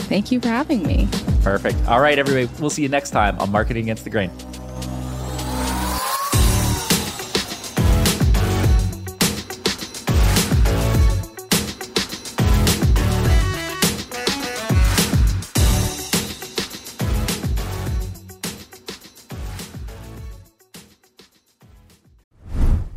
Thank 0.09 0.31
you 0.31 0.41
for 0.41 0.47
having 0.47 0.81
me. 0.81 1.07
Perfect. 1.43 1.77
All 1.87 2.01
right, 2.01 2.17
everybody. 2.17 2.49
We'll 2.59 2.71
see 2.71 2.81
you 2.81 2.89
next 2.89 3.11
time 3.11 3.37
on 3.37 3.51
Marketing 3.51 3.83
Against 3.83 4.05
the 4.05 4.09
Grain. 4.09 4.31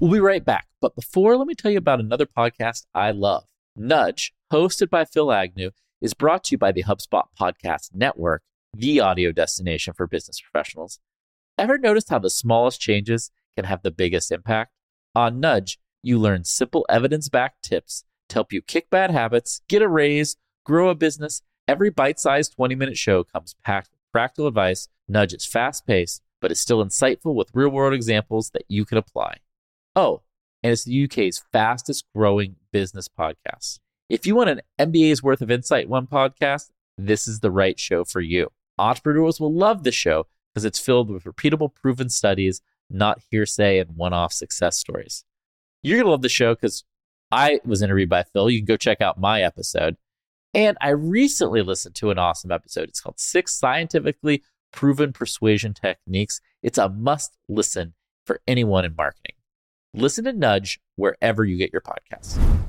We'll 0.00 0.10
be 0.10 0.18
right 0.18 0.42
back. 0.42 0.66
But 0.80 0.94
before, 0.96 1.36
let 1.36 1.46
me 1.46 1.54
tell 1.54 1.70
you 1.70 1.76
about 1.76 2.00
another 2.00 2.26
podcast 2.26 2.86
I 2.94 3.10
love. 3.10 3.44
Nudge, 3.76 4.32
hosted 4.50 4.88
by 4.88 5.04
Phil 5.04 5.30
Agnew, 5.30 5.70
is 6.02 6.14
brought 6.14 6.42
to 6.44 6.54
you 6.54 6.58
by 6.58 6.72
the 6.72 6.82
HubSpot 6.82 7.22
Podcast 7.40 7.94
Network, 7.94 8.42
the 8.74 8.98
audio 8.98 9.30
destination 9.30 9.94
for 9.94 10.08
business 10.08 10.40
professionals. 10.40 10.98
Ever 11.56 11.78
noticed 11.78 12.10
how 12.10 12.18
the 12.18 12.28
smallest 12.28 12.80
changes 12.80 13.30
can 13.54 13.64
have 13.66 13.82
the 13.82 13.92
biggest 13.92 14.32
impact? 14.32 14.72
On 15.14 15.38
Nudge, 15.38 15.78
you 16.02 16.18
learn 16.18 16.42
simple 16.42 16.84
evidence 16.88 17.28
backed 17.28 17.62
tips 17.62 18.04
to 18.28 18.34
help 18.34 18.52
you 18.52 18.60
kick 18.60 18.90
bad 18.90 19.12
habits, 19.12 19.62
get 19.68 19.80
a 19.80 19.88
raise, 19.88 20.36
grow 20.66 20.88
a 20.88 20.94
business. 20.96 21.42
Every 21.68 21.90
bite 21.90 22.18
sized 22.18 22.56
20 22.56 22.74
minute 22.74 22.98
show 22.98 23.22
comes 23.22 23.54
packed 23.64 23.90
with 23.92 24.00
practical 24.10 24.48
advice. 24.48 24.88
Nudge 25.08 25.32
is 25.32 25.46
fast 25.46 25.86
paced, 25.86 26.20
but 26.40 26.50
is 26.50 26.60
still 26.60 26.84
insightful 26.84 27.34
with 27.34 27.50
real 27.54 27.68
world 27.68 27.94
examples 27.94 28.50
that 28.50 28.64
you 28.66 28.84
can 28.84 28.98
apply. 28.98 29.36
Oh, 29.94 30.22
and 30.64 30.72
it's 30.72 30.84
the 30.84 31.04
UK's 31.04 31.44
fastest 31.52 32.06
growing 32.12 32.56
business 32.72 33.08
podcast. 33.08 33.78
If 34.12 34.26
you 34.26 34.34
want 34.34 34.50
an 34.50 34.60
MBA's 34.78 35.22
worth 35.22 35.40
of 35.40 35.50
insight 35.50 35.84
in 35.84 35.88
one 35.88 36.06
podcast, 36.06 36.68
this 36.98 37.26
is 37.26 37.40
the 37.40 37.50
right 37.50 37.80
show 37.80 38.04
for 38.04 38.20
you. 38.20 38.52
Entrepreneurs 38.76 39.40
will 39.40 39.54
love 39.54 39.84
the 39.84 39.90
show 39.90 40.26
because 40.52 40.66
it's 40.66 40.78
filled 40.78 41.08
with 41.08 41.24
repeatable, 41.24 41.74
proven 41.74 42.10
studies, 42.10 42.60
not 42.90 43.22
hearsay 43.30 43.78
and 43.78 43.96
one 43.96 44.12
off 44.12 44.34
success 44.34 44.76
stories. 44.76 45.24
You're 45.82 45.96
going 45.96 46.04
to 46.04 46.10
love 46.10 46.20
the 46.20 46.28
show 46.28 46.54
because 46.54 46.84
I 47.30 47.60
was 47.64 47.80
interviewed 47.80 48.10
by 48.10 48.22
Phil. 48.22 48.50
You 48.50 48.58
can 48.58 48.66
go 48.66 48.76
check 48.76 49.00
out 49.00 49.18
my 49.18 49.40
episode. 49.40 49.96
And 50.52 50.76
I 50.82 50.90
recently 50.90 51.62
listened 51.62 51.94
to 51.94 52.10
an 52.10 52.18
awesome 52.18 52.52
episode. 52.52 52.90
It's 52.90 53.00
called 53.00 53.18
Six 53.18 53.54
Scientifically 53.54 54.42
Proven 54.74 55.14
Persuasion 55.14 55.72
Techniques. 55.72 56.42
It's 56.62 56.76
a 56.76 56.90
must 56.90 57.38
listen 57.48 57.94
for 58.26 58.42
anyone 58.46 58.84
in 58.84 58.94
marketing. 58.94 59.36
Listen 59.94 60.26
to 60.26 60.34
Nudge 60.34 60.80
wherever 60.96 61.46
you 61.46 61.56
get 61.56 61.72
your 61.72 61.80
podcasts. 61.80 62.61